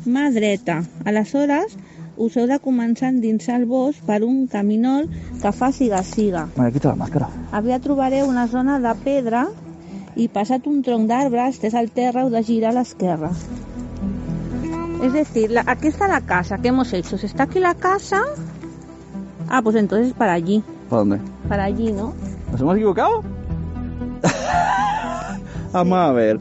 mà 0.06 0.28
dreta. 0.30 0.82
Aleshores, 1.02 1.74
us 2.16 2.36
heu 2.36 2.46
de 2.48 2.58
començar 2.62 3.08
a 3.08 3.14
endinsar 3.14 3.60
el 3.60 3.66
bosc 3.68 4.02
per 4.06 4.22
un 4.24 4.46
caminol 4.50 5.08
que 5.42 5.52
fa 5.52 5.70
siga-siga. 5.72 6.46
Vale, 6.56 6.72
quita 6.72 6.92
la 6.92 7.00
màscara. 7.02 7.28
Aviat 7.52 7.84
trobareu 7.84 8.28
una 8.28 8.46
zona 8.48 8.78
de 8.80 8.94
pedra 9.04 9.46
y 10.16 10.28
pasat 10.32 10.66
un 10.66 10.82
tronc 10.82 11.08
d'arbre, 11.10 11.48
estès 11.50 11.76
al 11.76 11.90
terra, 11.92 12.24
heu 12.24 12.32
de 12.32 12.42
girar 12.42 12.72
a 12.72 12.78
l'esquerra. 12.78 13.32
Es 15.04 15.12
decir, 15.12 15.50
la, 15.50 15.62
aquí 15.66 15.88
está 15.88 16.08
la 16.08 16.22
casa, 16.22 16.58
¿qué 16.58 16.68
hemos 16.68 16.92
hecho? 16.92 17.16
¿Está 17.16 17.44
aquí 17.44 17.60
la 17.60 17.74
casa? 17.74 18.22
Ah, 19.48 19.60
pues 19.62 19.76
entonces 19.76 20.14
para 20.14 20.32
allí. 20.32 20.62
¿Para 20.88 21.00
dónde? 21.00 21.20
Para 21.48 21.64
allí, 21.64 21.92
¿no? 21.92 22.14
¿Nos 22.50 22.60
hemos 22.60 22.76
equivocado? 22.76 23.22
Vamos 25.72 25.98
a 25.98 26.12
ver. 26.12 26.40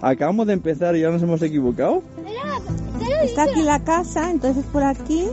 Acabamos 0.00 0.46
de 0.46 0.54
empezar 0.54 0.96
y 0.96 1.00
ya 1.00 1.10
nos 1.10 1.22
hemos 1.22 1.42
equivocado. 1.42 2.02
Está 3.22 3.44
aquí 3.44 3.62
la 3.62 3.80
casa, 3.80 4.30
entonces 4.30 4.64
es 4.64 4.70
por 4.70 4.82
aquí 4.82 5.28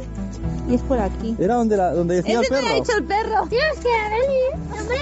y 0.70 0.76
es 0.76 0.82
por 0.82 1.00
aquí. 1.00 1.36
¿Era 1.40 1.56
donde, 1.56 1.78
la, 1.78 1.94
donde 1.94 2.16
decía 2.16 2.40
el 2.40 2.48
perro? 2.48 2.68
ha 2.68 2.74
dicho 2.74 2.98
el 2.98 3.04
perro. 3.04 3.48
Tienes 3.48 3.80
que 3.80 3.90
venir, 3.90 4.80
hombre. 4.80 4.98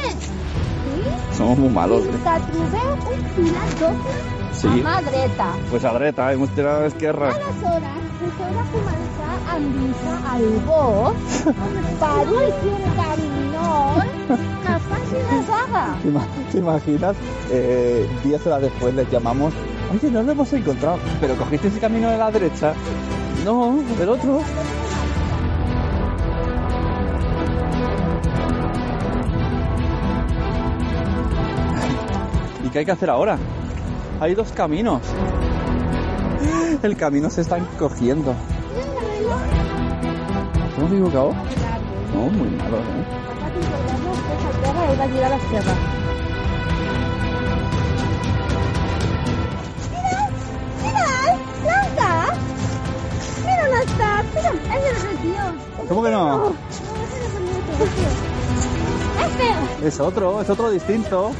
Somos 1.36 1.58
muy 1.58 1.70
malos. 1.70 2.04
Eh? 2.06 2.10
sí. 4.54 4.84
a 4.86 5.02
dreta. 5.02 5.54
Pues 5.70 5.84
a 5.84 5.94
dreta, 5.94 6.34
hemos 6.34 6.50
tirado 6.52 6.80
a 6.80 6.84
l'esquerra. 6.84 7.30
Aleshores, 7.30 8.06
us 8.26 8.34
heu 8.40 8.52
de 8.56 8.64
començar 8.72 9.36
a 9.50 9.58
endinsar 9.58 10.20
al 10.34 10.46
bosc 10.68 11.44
per 12.00 12.24
un 12.32 12.84
caminol 13.00 14.08
que 14.64 14.76
faci 14.88 15.16
una 15.22 15.40
saga. 15.50 15.86
¿Te 16.52 16.58
imaginas? 16.58 17.16
Eh, 17.52 18.08
diez 18.24 18.46
horas 18.48 18.62
después 18.62 18.94
les 18.94 19.10
llamamos 19.12 19.54
Oye, 19.94 20.12
no 20.12 20.24
lo 20.24 20.32
hemos 20.32 20.52
encontrado. 20.54 21.00
¿Pero 21.22 21.36
cogiste 21.36 21.68
ese 21.68 21.80
camino 21.80 22.10
de 22.10 22.18
la 22.18 22.32
derecha? 22.32 22.74
No, 23.44 23.80
del 23.98 24.10
otro. 24.10 24.42
¿qué 32.76 32.80
hay 32.80 32.86
que 32.86 32.92
hacer 32.92 33.10
ahora? 33.10 33.38
Hay 34.20 34.36
dos 34.36 34.52
caminos. 34.52 35.02
El 36.84 36.98
camino 36.98 37.30
se 37.30 37.40
está 37.40 37.58
encogiendo. 37.58 38.36
¿Hemos 40.78 40.92
equivocado? 40.92 41.34
No, 42.14 42.20
muy 42.32 42.50
malo, 42.50 42.78
¿eh? 42.80 43.06
¿Cómo 55.88 56.04
que 56.04 56.12
no? 56.12 56.54
Es 59.84 60.00
otro, 60.00 60.42
es 60.42 60.50
otro 60.50 60.72
distinto. 60.72 61.32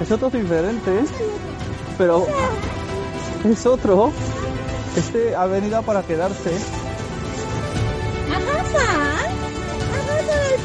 Es 0.00 0.10
otro 0.10 0.30
diferente, 0.30 1.04
pero 1.96 2.26
es 3.44 3.66
otro. 3.66 4.12
Este 4.96 5.34
ha 5.36 5.46
venido 5.46 5.82
para 5.82 6.02
quedarse. 6.02 6.50
¡Agafa! 8.28 9.20
¡Agafa 9.94 10.34
el 10.50 10.60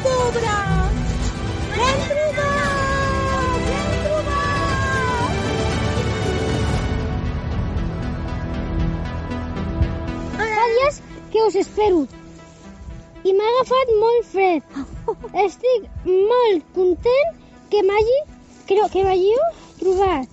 que 11.38 11.44
us 11.46 11.54
espero. 11.54 12.00
I 13.28 13.32
m'ha 13.36 13.46
agafat 13.52 13.88
molt 14.02 14.26
fred. 14.32 14.62
Estic 15.44 15.86
molt 16.30 16.64
content 16.74 17.28
que 17.70 17.82
m'hagi 17.86 18.18
creo 18.70 18.86
que 18.94 19.04
m'hàgiu 19.06 19.40
trobat. 19.80 20.28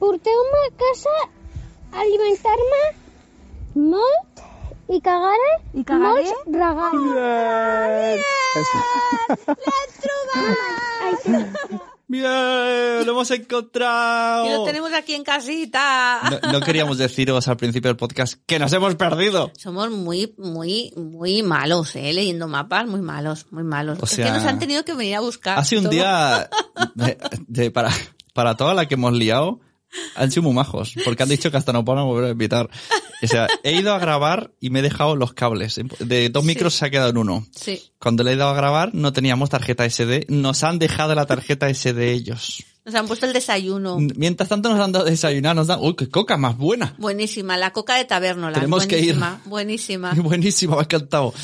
Porteu-me 0.00 0.60
a 0.66 0.70
casa 0.82 1.16
a 1.92 2.00
alimentar-me 2.04 2.82
molt 3.94 4.44
i 4.90 5.00
cagaré, 5.08 5.50
I 5.74 5.84
cagaré? 5.84 6.24
molts 6.24 6.32
regals. 6.60 7.02
Ai, 11.00 11.14
que- 11.24 11.89
¡Bien! 12.10 13.06
¡Lo 13.06 13.12
hemos 13.12 13.30
encontrado! 13.30 14.44
Y 14.46 14.50
lo 14.50 14.64
tenemos 14.64 14.92
aquí 14.92 15.14
en 15.14 15.22
casita. 15.22 16.40
No, 16.42 16.54
no 16.54 16.60
queríamos 16.60 16.98
deciros 16.98 17.46
al 17.46 17.56
principio 17.56 17.88
del 17.88 17.96
podcast 17.96 18.34
que 18.46 18.58
nos 18.58 18.72
hemos 18.72 18.96
perdido. 18.96 19.52
Somos 19.56 19.92
muy, 19.92 20.34
muy, 20.36 20.92
muy 20.96 21.44
malos, 21.44 21.94
¿eh? 21.94 22.12
Leyendo 22.12 22.48
mapas, 22.48 22.88
muy 22.88 23.00
malos, 23.00 23.46
muy 23.52 23.62
malos. 23.62 24.00
O 24.00 24.06
es 24.06 24.10
sea, 24.10 24.26
que 24.26 24.32
nos 24.32 24.44
han 24.44 24.58
tenido 24.58 24.84
que 24.84 24.92
venir 24.94 25.14
a 25.14 25.20
buscar. 25.20 25.56
Ha 25.56 25.64
sido 25.64 25.82
un 25.82 25.84
todo. 25.84 25.92
día 25.94 26.50
de, 26.96 27.16
de- 27.46 27.70
para, 27.70 27.90
para 28.34 28.56
toda 28.56 28.74
la 28.74 28.88
que 28.88 28.94
hemos 28.94 29.12
liado. 29.12 29.60
Han 30.14 30.30
sido 30.30 30.44
muy 30.44 30.52
majos, 30.54 30.94
porque 31.04 31.22
han 31.22 31.28
dicho 31.28 31.50
que 31.50 31.56
hasta 31.56 31.72
nos 31.72 31.84
van 31.84 31.98
a 31.98 32.02
volver 32.02 32.26
a 32.28 32.30
invitar. 32.32 32.68
O 33.22 33.26
sea, 33.26 33.48
he 33.64 33.72
ido 33.72 33.92
a 33.92 33.98
grabar 33.98 34.52
y 34.60 34.70
me 34.70 34.78
he 34.78 34.82
dejado 34.82 35.16
los 35.16 35.32
cables. 35.34 35.80
De 35.98 36.28
dos 36.30 36.42
Sí. 36.42 36.46
micros 36.46 36.74
se 36.74 36.86
ha 36.86 36.90
quedado 36.90 37.10
en 37.10 37.18
uno. 37.18 37.46
Sí. 37.54 37.82
Cuando 37.98 38.22
le 38.22 38.32
he 38.32 38.36
dado 38.36 38.50
a 38.50 38.54
grabar 38.54 38.94
no 38.94 39.12
teníamos 39.12 39.50
tarjeta 39.50 39.84
SD. 39.84 40.26
Nos 40.28 40.62
han 40.64 40.78
dejado 40.78 41.14
la 41.14 41.26
tarjeta 41.26 41.68
SD 41.68 42.12
ellos. 42.12 42.64
Nos 42.84 42.94
han 42.94 43.06
puesto 43.06 43.26
el 43.26 43.34
desayuno. 43.34 43.98
Mientras 44.16 44.48
tanto 44.48 44.70
nos 44.70 44.80
han 44.80 44.90
dado 44.90 45.04
desayunar, 45.04 45.54
nos 45.54 45.66
dan... 45.66 45.80
¡Uy, 45.82 45.94
qué 45.94 46.08
coca 46.08 46.38
más 46.38 46.56
buena! 46.56 46.94
Buenísima, 46.96 47.58
la 47.58 47.72
coca 47.72 47.96
de 47.96 48.06
tabernola. 48.06 48.54
Tenemos 48.54 48.86
que 48.86 48.98
ir. 48.98 49.18
buenísima, 49.44 50.14
Buenísima. 50.14 50.76
Me 50.76 50.80
ha 50.80 50.84
encantado. 50.84 51.34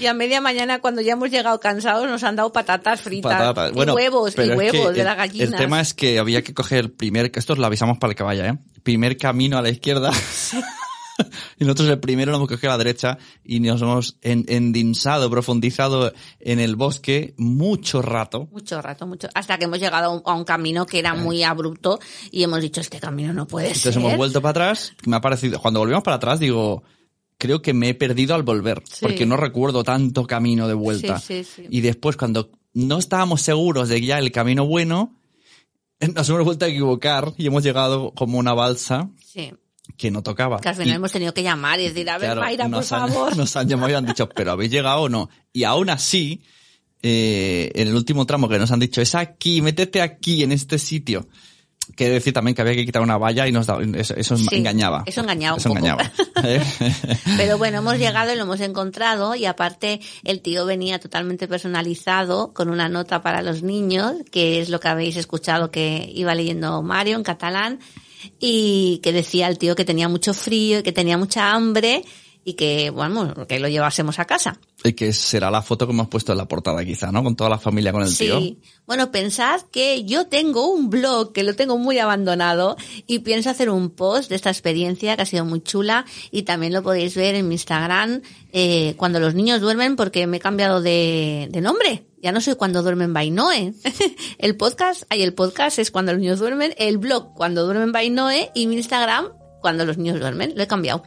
Y 0.00 0.06
a 0.06 0.14
media 0.14 0.40
mañana, 0.40 0.80
cuando 0.80 1.00
ya 1.00 1.12
hemos 1.12 1.30
llegado 1.30 1.60
cansados, 1.60 2.08
nos 2.08 2.24
han 2.24 2.34
dado 2.34 2.52
patatas 2.52 3.00
fritas. 3.00 3.32
Patatas. 3.32 3.70
Y 3.70 3.74
Bueno, 3.74 3.94
huevos, 3.94 4.34
y 4.36 4.50
huevos 4.50 4.94
de 4.94 5.04
las 5.04 5.16
gallinas. 5.16 5.52
El 5.52 5.56
tema 5.56 5.80
es 5.80 5.94
que 5.94 6.18
había 6.18 6.42
que 6.42 6.52
coger 6.54 6.78
el 6.80 6.90
primer, 6.90 7.30
que 7.30 7.38
esto 7.38 7.54
lo 7.54 7.64
avisamos 7.64 7.98
para 7.98 8.10
el 8.12 8.16
que 8.16 8.24
vaya, 8.24 8.48
¿eh? 8.48 8.58
Primer 8.82 9.16
camino 9.16 9.58
a 9.58 9.62
la 9.62 9.68
izquierda. 9.68 10.10
y 11.58 11.64
nosotros 11.64 11.88
el 11.88 11.98
primero 12.00 12.30
lo 12.30 12.36
hemos 12.38 12.48
cogido 12.48 12.72
a 12.72 12.74
la 12.76 12.84
derecha 12.84 13.18
y 13.44 13.60
nos 13.60 13.82
hemos 13.82 14.16
en- 14.22 14.44
endinsado, 14.48 15.30
profundizado 15.30 16.12
en 16.40 16.60
el 16.60 16.76
bosque 16.76 17.34
mucho 17.36 18.02
rato. 18.02 18.48
Mucho 18.52 18.80
rato, 18.80 19.06
mucho. 19.06 19.28
Hasta 19.34 19.58
que 19.58 19.64
hemos 19.64 19.78
llegado 19.80 20.06
a 20.06 20.14
un, 20.14 20.22
a 20.24 20.34
un 20.34 20.44
camino 20.44 20.86
que 20.86 20.98
era 20.98 21.14
muy 21.14 21.42
abrupto 21.42 21.98
y 22.30 22.42
hemos 22.42 22.60
dicho, 22.60 22.80
este 22.80 23.00
camino 23.00 23.32
no 23.32 23.46
puede 23.46 23.66
Entonces 23.68 23.94
ser. 23.94 24.02
hemos 24.02 24.16
vuelto 24.16 24.40
para 24.42 24.50
atrás. 24.50 24.92
Me 25.06 25.16
ha 25.16 25.20
parecido, 25.20 25.60
cuando 25.60 25.80
volvimos 25.80 26.02
para 26.02 26.16
atrás, 26.16 26.38
digo, 26.40 26.82
creo 27.36 27.62
que 27.62 27.72
me 27.74 27.88
he 27.90 27.94
perdido 27.94 28.34
al 28.34 28.42
volver. 28.42 28.82
Sí. 28.84 28.98
Porque 29.02 29.26
no 29.26 29.36
recuerdo 29.36 29.84
tanto 29.84 30.26
camino 30.26 30.68
de 30.68 30.74
vuelta. 30.74 31.18
Sí, 31.18 31.44
sí, 31.44 31.52
sí. 31.62 31.66
Y 31.70 31.80
después, 31.80 32.16
cuando 32.16 32.50
no 32.74 32.98
estábamos 32.98 33.42
seguros 33.42 33.88
de 33.88 34.00
ya 34.04 34.18
el 34.18 34.30
camino 34.32 34.66
bueno, 34.66 35.16
nos 36.14 36.28
hemos 36.28 36.44
vuelto 36.44 36.64
a 36.64 36.68
equivocar 36.68 37.32
y 37.36 37.46
hemos 37.46 37.62
llegado 37.64 38.12
como 38.12 38.38
una 38.38 38.54
balsa 38.54 39.10
Sí. 39.24 39.52
Que 39.98 40.10
no 40.10 40.22
tocaba. 40.22 40.60
Que 40.60 40.68
al 40.70 40.74
final 40.76 40.88
Y, 40.88 40.92
hemos 40.96 41.12
tenido 41.12 41.34
que 41.34 41.42
llamar 41.42 41.78
y 41.80 41.88
decir, 41.88 42.08
a 42.08 42.16
ver, 42.16 42.28
claro, 42.28 42.40
Mayra, 42.40 42.68
por 42.68 42.76
han, 42.78 42.84
favor. 42.84 43.36
nos 43.36 43.54
han 43.56 43.68
llamado 43.68 43.90
y 43.92 43.94
han 43.96 44.06
dicho, 44.06 44.28
pero 44.30 44.52
¿habéis 44.52 44.70
llegado 44.70 45.02
o 45.02 45.08
no? 45.10 45.28
Y 45.52 45.64
aún 45.64 45.90
así, 45.90 46.42
eh, 47.02 47.70
en 47.74 47.88
el 47.88 47.94
último 47.94 48.24
tramo 48.24 48.48
que 48.48 48.58
nos 48.58 48.70
han 48.70 48.78
dicho, 48.80 49.02
es 49.02 49.14
aquí, 49.14 49.60
métete 49.60 50.00
aquí, 50.00 50.42
en 50.42 50.52
este 50.52 50.78
sitio. 50.78 51.28
Quiere 51.96 52.12
decir 52.14 52.34
también 52.34 52.54
que 52.54 52.60
había 52.60 52.74
que 52.74 52.84
quitar 52.84 53.00
una 53.00 53.16
valla 53.16 53.48
y 53.48 53.52
nos 53.52 53.66
daba, 53.66 53.82
eso, 53.82 54.14
eso 54.14 54.36
Sí, 54.36 54.46
engañaba. 54.52 55.04
eso 55.06 55.22
engañaba 55.22 55.54
un 55.54 55.60
Eso 55.60 55.70
engañaba. 55.70 56.12
Pero 57.38 57.56
bueno, 57.58 57.78
hemos 57.78 57.96
llegado 57.98 58.32
y 58.32 58.36
lo 58.36 58.42
hemos 58.42 58.60
encontrado 58.60 59.34
y 59.34 59.46
aparte 59.46 60.00
el 60.22 60.42
tío 60.42 60.66
venía 60.66 60.98
totalmente 60.98 61.48
personalizado 61.48 62.52
con 62.52 62.68
una 62.68 62.88
nota 62.90 63.22
para 63.22 63.40
los 63.42 63.62
niños, 63.62 64.12
que 64.30 64.60
es 64.60 64.68
lo 64.68 64.80
que 64.80 64.88
habéis 64.88 65.16
escuchado 65.16 65.70
que 65.70 66.10
iba 66.14 66.34
leyendo 66.34 66.82
Mario 66.82 67.16
en 67.16 67.22
catalán 67.22 67.80
y 68.40 69.00
que 69.02 69.12
decía 69.12 69.48
el 69.48 69.58
tío 69.58 69.74
que 69.74 69.84
tenía 69.84 70.08
mucho 70.08 70.34
frío 70.34 70.80
y 70.80 70.82
que 70.82 70.92
tenía 70.92 71.18
mucha 71.18 71.52
hambre 71.52 72.04
y 72.48 72.54
que, 72.54 72.88
bueno, 72.88 73.34
que 73.46 73.60
lo 73.60 73.68
llevásemos 73.68 74.18
a 74.18 74.24
casa. 74.24 74.58
y 74.82 74.94
que 74.94 75.12
será 75.12 75.50
la 75.50 75.60
foto 75.60 75.86
que 75.86 75.92
hemos 75.92 76.08
puesto 76.08 76.32
en 76.32 76.38
la 76.38 76.48
portada 76.48 76.82
quizá, 76.82 77.12
¿no? 77.12 77.22
Con 77.22 77.36
toda 77.36 77.50
la 77.50 77.58
familia 77.58 77.92
con 77.92 78.02
el 78.02 78.16
tío. 78.16 78.40
Sí. 78.40 78.58
Bueno, 78.86 79.10
pensad 79.10 79.60
que 79.70 80.04
yo 80.04 80.28
tengo 80.28 80.72
un 80.72 80.88
blog 80.88 81.34
que 81.34 81.42
lo 81.42 81.54
tengo 81.54 81.76
muy 81.76 81.98
abandonado 81.98 82.78
y 83.06 83.18
pienso 83.18 83.50
hacer 83.50 83.68
un 83.68 83.90
post 83.90 84.30
de 84.30 84.36
esta 84.36 84.48
experiencia 84.48 85.14
que 85.14 85.20
ha 85.20 85.26
sido 85.26 85.44
muy 85.44 85.60
chula 85.60 86.06
y 86.30 86.44
también 86.44 86.72
lo 86.72 86.82
podéis 86.82 87.14
ver 87.16 87.34
en 87.34 87.48
mi 87.48 87.56
Instagram 87.56 88.22
eh, 88.54 88.94
cuando 88.96 89.20
los 89.20 89.34
niños 89.34 89.60
duermen 89.60 89.94
porque 89.94 90.26
me 90.26 90.38
he 90.38 90.40
cambiado 90.40 90.80
de, 90.80 91.48
de 91.50 91.60
nombre. 91.60 92.06
Ya 92.22 92.32
no 92.32 92.40
soy 92.40 92.54
cuando 92.54 92.82
duermen 92.82 93.12
Bainoe. 93.12 93.74
el 94.38 94.56
podcast, 94.56 95.02
hay 95.10 95.22
el 95.22 95.34
podcast 95.34 95.78
es 95.78 95.90
cuando 95.90 96.12
los 96.12 96.20
niños 96.22 96.38
duermen, 96.38 96.72
el 96.78 96.96
blog 96.96 97.34
cuando 97.34 97.66
duermen 97.66 97.92
Bainoe 97.92 98.50
y 98.54 98.68
mi 98.68 98.76
Instagram 98.76 99.34
cuando 99.60 99.84
los 99.84 99.98
niños 99.98 100.18
duermen. 100.18 100.54
Lo 100.56 100.62
he 100.62 100.66
cambiado. 100.66 101.02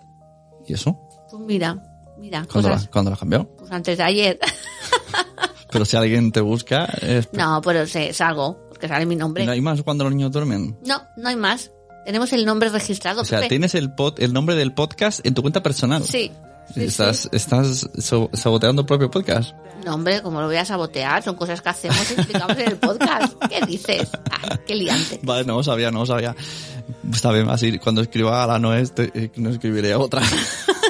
¿Y 0.68 0.74
eso? 0.74 1.00
Pues 1.32 1.42
mira, 1.44 1.78
mira, 2.20 2.46
¿Cuándo, 2.52 2.70
cosas. 2.70 2.84
la, 2.86 2.92
¿Cuándo 2.92 3.10
la 3.12 3.14
has 3.16 3.20
cambiado? 3.20 3.48
Pues 3.58 3.72
antes 3.72 3.98
de 3.98 4.04
ayer. 4.04 4.40
Pero 5.72 5.86
si 5.86 5.96
alguien 5.98 6.32
te 6.32 6.42
busca, 6.42 6.84
es- 7.02 7.30
no, 7.32 7.62
pero 7.62 7.88
sé, 7.88 8.12
salgo, 8.14 8.60
porque 8.68 8.90
sale 8.90 9.06
mi 9.06 9.16
nombre. 9.16 9.46
¿no 9.46 9.54
hay 9.54 9.62
más 9.62 9.82
cuando 9.84 10.04
los 10.04 10.14
niños 10.14 10.30
duermen? 10.32 10.78
No, 10.86 11.02
no 11.16 11.30
hay 11.30 11.38
más. 11.38 11.72
Tenemos 12.06 12.34
el 12.34 12.46
nombre 12.46 12.68
registrado. 12.68 13.22
O 13.22 13.26
sea, 13.26 13.38
Pepe. 13.40 13.50
tienes 13.50 13.74
el, 13.76 13.90
pod- 13.96 14.16
el 14.18 14.34
nombre 14.34 14.56
del 14.56 14.74
podcast 14.74 15.26
en 15.26 15.34
tu 15.34 15.42
cuenta 15.42 15.64
personal. 15.64 16.04
Sí. 16.04 16.30
sí, 16.74 16.84
estás 16.84 17.30
estás 17.32 17.90
saboteando 18.34 18.82
el 18.82 18.86
propio 18.86 19.10
podcast. 19.10 19.56
No, 19.86 19.96
hombre, 19.96 20.22
como 20.22 20.42
lo 20.42 20.48
voy 20.48 20.58
a 20.58 20.66
sabotear, 20.66 21.24
son 21.24 21.36
cosas 21.36 21.62
que 21.62 21.70
hacemos 21.70 22.12
y 22.12 22.14
explicamos 22.16 22.58
en 22.58 22.68
el 22.68 22.78
podcast. 22.78 23.34
¿Qué 23.50 23.66
dices? 23.66 24.10
Ay, 24.30 24.58
qué 24.68 24.76
liante. 24.76 25.22
Vale, 25.24 25.46
no 25.46 25.56
lo 25.56 25.64
sabía, 25.64 25.90
no 25.90 26.00
lo 26.00 26.06
sabía. 26.06 26.36
Está 27.14 27.32
bien, 27.32 27.48
así 27.50 27.80
cuando 27.80 28.02
escriba 28.02 28.44
a 28.44 28.48
la 28.48 28.60
no 28.60 28.76
este, 28.76 29.10
eh, 29.14 29.32
no 29.38 29.50
escribiré 29.52 29.94
a 29.94 30.00
otra. 30.00 30.22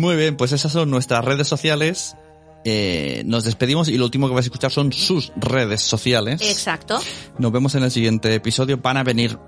Muy 0.00 0.16
bien, 0.16 0.34
pues 0.34 0.52
esas 0.52 0.72
son 0.72 0.88
nuestras 0.88 1.22
redes 1.22 1.46
sociales. 1.46 2.16
Eh, 2.64 3.22
nos 3.26 3.44
despedimos 3.44 3.88
y 3.88 3.98
lo 3.98 4.06
último 4.06 4.28
que 4.28 4.34
vais 4.34 4.46
a 4.46 4.48
escuchar 4.48 4.70
son 4.70 4.94
sus 4.94 5.30
redes 5.36 5.82
sociales. 5.82 6.40
Exacto. 6.40 6.98
Nos 7.36 7.52
vemos 7.52 7.74
en 7.74 7.82
el 7.82 7.90
siguiente 7.90 8.34
episodio. 8.34 8.78
Van 8.78 8.96
a 8.96 9.04
venir, 9.04 9.38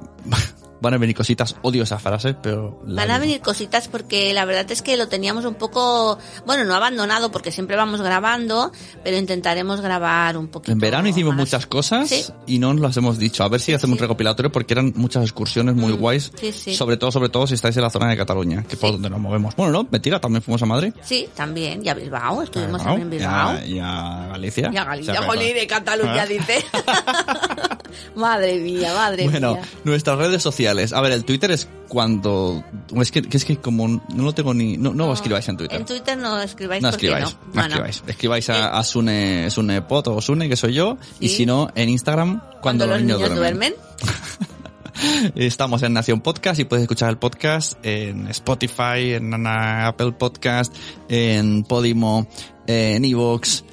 van 0.83 0.95
a 0.95 0.99
venir 0.99 1.14
cositas, 1.16 1.57
odio 1.62 1.85
esa 1.85 1.99
frase, 1.99 2.35
pero... 2.35 2.81
Van 2.85 3.11
a 3.11 3.18
venir 3.18 3.40
cositas 3.40 3.88
porque 3.88 4.35
la 4.35 4.45
verdad 4.45 4.71
es 4.71 4.83
que 4.83 4.97
lo 4.97 5.09
teníamos 5.09 5.45
un 5.45 5.55
poco, 5.55 6.18
bueno, 6.45 6.64
no 6.64 6.75
abandonado 6.75 7.31
porque 7.31 7.53
siempre 7.53 7.77
vamos 7.77 8.03
grabando, 8.03 8.73
pero 9.05 9.16
intentaremos 9.16 9.81
grabar 9.81 10.37
un 10.37 10.49
poquito. 10.49 10.73
En 10.73 10.79
verano 10.79 11.09
hicimos 11.09 11.35
más. 11.35 11.47
muchas 11.47 11.66
cosas 11.66 12.09
Sí. 12.09 12.25
y 12.47 12.59
no 12.59 12.73
nos 12.75 12.83
las 12.83 12.97
hemos 12.97 13.18
dicho. 13.18 13.45
A 13.45 13.49
ver 13.49 13.61
si 13.61 13.73
hacemos 13.73 13.97
un 13.97 14.01
recopilatorio 14.03 14.51
porque 14.51 14.75
eran 14.75 14.92
muchas 14.97 15.23
excursiones 15.23 15.75
muy 15.77 15.92
guays. 15.92 16.33
Mm, 16.33 16.37
sí, 16.38 16.53
sí. 16.53 16.75
Sobre 16.75 16.97
todo, 16.97 17.12
sobre 17.12 17.29
todo 17.29 17.47
si 17.47 17.55
estáis 17.55 17.77
en 17.77 17.83
la 17.83 17.90
zona 17.90 18.09
de 18.09 18.16
Cataluña, 18.16 18.64
que 18.64 18.75
es 18.75 18.79
por 18.81 18.90
donde 18.92 19.09
nos 19.09 19.21
movemos. 19.21 19.55
Bueno, 19.57 19.73
no, 19.73 19.88
mentira, 19.90 20.21
también 20.21 20.42
fuimos 20.42 20.61
a 20.62 20.66
Madrid. 20.66 20.92
Sí, 21.03 21.29
también. 21.35 21.85
Y 21.85 21.88
a 21.88 21.95
Bilbao, 21.95 22.42
estuvimos 22.42 22.81
Bilbao, 22.81 22.97
también 22.99 23.03
en 23.03 23.11
Bilbao. 23.11 23.55
Y 23.55 23.59
a, 23.59 23.66
y 23.66 23.79
a 23.79 24.27
Galicia. 24.33 24.71
Y 24.73 24.77
a 24.77 24.85
Galicia, 24.85 25.12
O 25.12 25.16
sea, 25.16 25.27
jolín, 25.27 25.55
de 25.55 25.66
Cataluña, 25.68 26.23
¿Ah? 26.23 26.27
dice. 26.27 26.64
madre 28.16 28.59
mía, 28.59 28.92
madre 28.95 29.29
Bueno, 29.29 29.55
mía. 29.55 29.62
nuestras 29.85 30.18
redes 30.18 30.42
sociales. 30.42 30.71
A 30.92 31.00
ver, 31.00 31.12
el 31.12 31.24
Twitter 31.24 31.50
es 31.50 31.68
cuando... 31.88 32.64
Es 32.96 33.11
que, 33.11 33.22
que 33.22 33.37
es 33.37 33.44
que 33.44 33.56
como 33.58 33.88
no 33.88 34.02
lo 34.22 34.32
tengo 34.32 34.54
ni... 34.54 34.76
No, 34.76 34.94
no, 34.94 35.06
lo 35.06 35.12
escribáis 35.12 35.48
en 35.48 35.56
Twitter. 35.56 35.80
En 35.80 35.87
Twitter 35.87 36.16
no 36.18 36.40
escribáis 36.40 36.82
No 36.82 36.88
escribáis, 36.88 37.24
no. 37.24 37.30
no, 37.30 37.38
No, 37.54 37.54
no. 37.54 37.66
escribáis. 37.66 38.02
Escribáis 38.06 38.50
a, 38.50 38.78
a 38.78 38.82
Sune, 38.85 39.50
Sune 39.50 39.82
Pot 39.82 40.08
o 40.08 40.20
Sune, 40.20 40.48
que 40.48 40.56
soy 40.56 40.74
yo. 40.74 40.98
Y 41.20 41.28
si 41.28 41.46
no, 41.46 41.68
en 41.74 41.88
Instagram, 41.88 42.42
cuando, 42.61 42.87
los 42.87 43.00
niños, 43.00 43.35
duermen. 43.35 43.74
Estamos 45.35 45.82
en 45.82 45.94
Nación 45.94 46.20
Podcast 46.20 46.61
y 46.61 46.64
puedes 46.64 46.82
escuchar 46.82 47.11
el 47.11 47.18
podcast 47.18 47.78
en 47.82 48.28
Spotify, 48.28 49.14
en 49.14 49.46
Apple 49.46 50.12
Podcast, 50.12 50.74
en 51.08 51.64
Podimo, 51.64 52.26
en 52.66 53.04
Evox. 53.04 53.64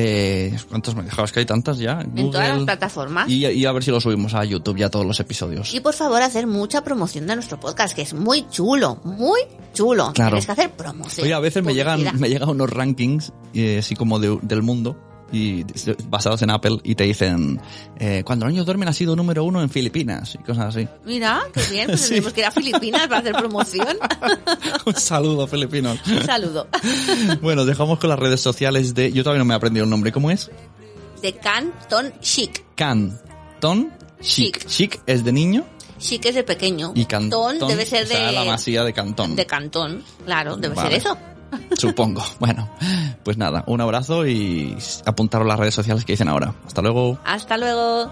Eh, 0.00 0.56
¿Cuántos 0.68 0.94
me 0.94 1.02
dejabas 1.02 1.32
que 1.32 1.40
hay 1.40 1.46
tantas 1.46 1.78
ya? 1.78 2.00
En 2.02 2.30
todas 2.30 2.48
las 2.50 2.62
plataformas. 2.64 3.28
Y, 3.28 3.44
y 3.46 3.66
a 3.66 3.72
ver 3.72 3.82
si 3.82 3.90
lo 3.90 4.00
subimos 4.00 4.32
a 4.34 4.44
YouTube 4.44 4.76
ya 4.78 4.88
todos 4.90 5.04
los 5.04 5.18
episodios. 5.18 5.74
Y 5.74 5.80
por 5.80 5.92
favor, 5.92 6.22
hacer 6.22 6.46
mucha 6.46 6.84
promoción 6.84 7.26
de 7.26 7.34
nuestro 7.34 7.58
podcast, 7.58 7.94
que 7.96 8.02
es 8.02 8.14
muy 8.14 8.46
chulo, 8.48 9.00
muy 9.02 9.40
chulo. 9.72 10.12
Claro. 10.14 10.30
Tienes 10.36 10.46
que 10.46 10.52
hacer 10.52 10.70
promoción. 10.70 11.24
Oye, 11.24 11.34
a 11.34 11.40
veces 11.40 11.64
me 11.64 11.74
llegan, 11.74 12.00
me 12.18 12.28
llegan 12.28 12.48
unos 12.48 12.70
rankings, 12.70 13.32
eh, 13.54 13.78
así 13.80 13.96
como 13.96 14.20
de- 14.20 14.38
del 14.42 14.62
mundo, 14.62 14.96
y 15.32 15.64
basados 16.08 16.42
en 16.42 16.50
Apple, 16.50 16.78
y 16.82 16.94
te 16.94 17.04
dicen, 17.04 17.60
eh, 17.98 18.22
cuando 18.24 18.46
los 18.46 18.52
niños 18.52 18.66
duermen 18.66 18.88
ha 18.88 18.92
sido 18.92 19.14
número 19.14 19.44
uno 19.44 19.60
en 19.62 19.68
Filipinas, 19.70 20.34
y 20.34 20.38
cosas 20.38 20.74
así. 20.76 20.88
Mira, 21.04 21.42
qué 21.52 21.62
bien, 21.70 21.86
pues 21.86 22.00
Sí. 22.08 22.08
tenemos 22.10 22.32
que 22.32 22.40
ir 22.40 22.46
a 22.46 22.50
Filipinas 22.50 23.02
para 23.08 23.18
hacer 23.18 23.32
promoción. 23.34 23.96
Un 24.86 24.94
saludo, 24.94 25.46
filipinos. 25.46 25.98
Un 26.06 26.22
saludo. 26.22 26.68
bueno, 27.42 27.64
dejamos 27.64 27.98
con 27.98 28.10
las 28.10 28.18
redes 28.18 28.40
sociales 28.40 28.94
de... 28.94 29.12
Yo 29.12 29.22
todavía 29.22 29.40
no 29.40 29.44
me 29.44 29.54
he 29.54 29.56
aprendido 29.56 29.84
el 29.84 29.90
nombre. 29.90 30.12
¿Cómo 30.12 30.30
es? 30.30 30.50
De 31.20 31.32
Canton 31.34 32.12
Chic. 32.20 32.64
Canton 32.74 33.92
Chic. 34.20 34.64
Chic 34.66 35.00
es 35.06 35.24
de 35.24 35.32
niño. 35.32 35.64
Que 35.98 36.28
es 36.28 36.34
de 36.34 36.44
pequeño. 36.44 36.92
Y 36.94 37.06
Cantón 37.06 37.58
debe 37.58 37.84
ser 37.84 38.06
de... 38.06 38.14
será 38.14 38.30
la 38.32 38.44
masía 38.44 38.84
de 38.84 38.92
Cantón. 38.92 39.34
De 39.34 39.46
Cantón, 39.46 40.04
claro, 40.24 40.56
debe 40.56 40.74
Vale. 40.74 40.90
ser 40.90 40.98
eso. 41.00 41.18
Supongo. 41.76 42.22
Bueno, 42.38 42.68
pues 43.22 43.36
nada, 43.36 43.64
un 43.66 43.80
abrazo 43.80 44.26
y 44.26 44.76
apuntaros 45.04 45.46
las 45.46 45.58
redes 45.58 45.74
sociales 45.74 46.04
que 46.04 46.12
dicen 46.12 46.28
ahora. 46.28 46.54
Hasta 46.66 46.82
luego. 46.82 47.18
Hasta 47.24 47.56
luego. 47.56 48.10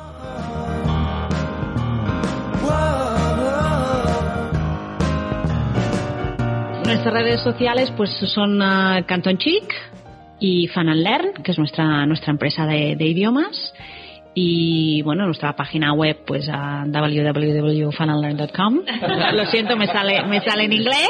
Nuestras 6.84 7.14
redes 7.14 7.40
sociales 7.42 7.92
pues 7.96 8.10
son 8.32 8.62
ah, 8.62 9.04
Canton 9.06 9.38
Chic 9.38 9.74
y 10.38 10.68
Fan 10.68 10.88
and 10.88 11.02
Learn, 11.02 11.32
que 11.42 11.50
es 11.50 11.58
nuestra, 11.58 12.06
nuestra 12.06 12.30
empresa 12.30 12.64
de, 12.64 12.94
de 12.96 13.04
idiomas. 13.06 13.72
Y 14.38 15.00
bueno, 15.00 15.24
nuestra 15.24 15.56
página 15.56 15.94
web 15.94 16.18
pues 16.26 16.46
a 16.52 16.84
www.fanandlearn.com. 16.84 18.80
Lo 19.32 19.46
siento, 19.46 19.78
me 19.78 19.86
sale, 19.86 20.22
me 20.26 20.42
sale 20.42 20.64
en 20.64 20.74
inglés. 20.74 21.08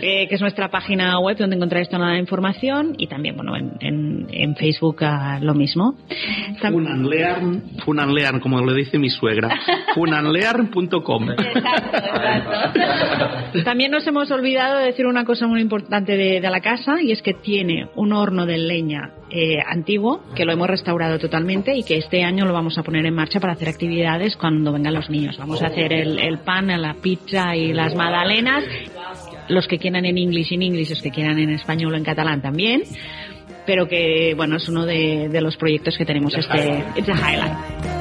Eh, 0.00 0.26
que 0.26 0.34
es 0.34 0.40
nuestra 0.40 0.70
página 0.70 1.18
web 1.20 1.36
donde 1.36 1.56
encontráis 1.56 1.86
toda 1.90 2.06
la 2.08 2.18
información 2.18 2.94
y 2.96 3.08
también 3.08 3.36
bueno 3.36 3.54
en, 3.56 3.74
en, 3.80 4.26
en 4.30 4.56
Facebook 4.56 5.04
ah, 5.04 5.38
lo 5.42 5.52
mismo. 5.52 5.96
Funanlearn, 6.62 7.62
Funanlearn, 7.84 8.40
como 8.40 8.58
lo 8.62 8.72
dice 8.72 8.98
mi 8.98 9.10
suegra. 9.10 9.60
Funanlearn.com. 9.94 11.26
También 13.64 13.90
nos 13.90 14.06
hemos 14.06 14.30
olvidado 14.30 14.78
de 14.78 14.86
decir 14.86 15.06
una 15.06 15.26
cosa 15.26 15.46
muy 15.46 15.60
importante 15.60 16.16
de, 16.16 16.40
de 16.40 16.50
la 16.50 16.60
casa 16.60 17.02
y 17.02 17.12
es 17.12 17.20
que 17.20 17.34
tiene 17.34 17.90
un 17.96 18.14
horno 18.14 18.46
de 18.46 18.56
leña 18.56 19.12
eh, 19.30 19.58
antiguo 19.64 20.22
que 20.34 20.44
lo 20.44 20.52
hemos 20.52 20.68
restaurado 20.68 21.18
totalmente 21.18 21.74
y 21.76 21.82
que 21.82 21.98
este 21.98 22.22
año 22.22 22.44
lo 22.44 22.52
vamos 22.52 22.78
a 22.78 22.82
poner 22.82 23.04
en 23.06 23.14
marcha 23.14 23.40
para 23.40 23.52
hacer 23.52 23.68
actividades 23.68 24.36
cuando 24.36 24.72
vengan 24.72 24.94
los 24.94 25.10
niños. 25.10 25.36
Vamos 25.38 25.62
a 25.62 25.66
hacer 25.66 25.92
el, 25.92 26.18
el 26.18 26.38
pan, 26.38 26.68
la 26.80 26.94
pizza 26.94 27.54
y 27.56 27.72
las 27.72 27.94
magdalenas. 27.94 28.64
Los 29.48 29.66
que 29.66 29.78
quieran 29.78 30.04
en 30.04 30.18
inglés 30.18 30.52
en 30.52 30.62
inglés, 30.62 30.90
los 30.90 31.02
que 31.02 31.10
quieran 31.10 31.38
en 31.38 31.50
español 31.50 31.94
o 31.94 31.96
en 31.96 32.04
catalán 32.04 32.42
también. 32.42 32.82
Pero 33.66 33.86
que, 33.86 34.34
bueno, 34.34 34.56
es 34.56 34.68
uno 34.68 34.86
de, 34.86 35.28
de 35.28 35.40
los 35.40 35.56
proyectos 35.56 35.96
que 35.98 36.06
tenemos 36.06 36.34
este, 36.34 36.84
it's 36.96 37.08
a. 37.08 37.97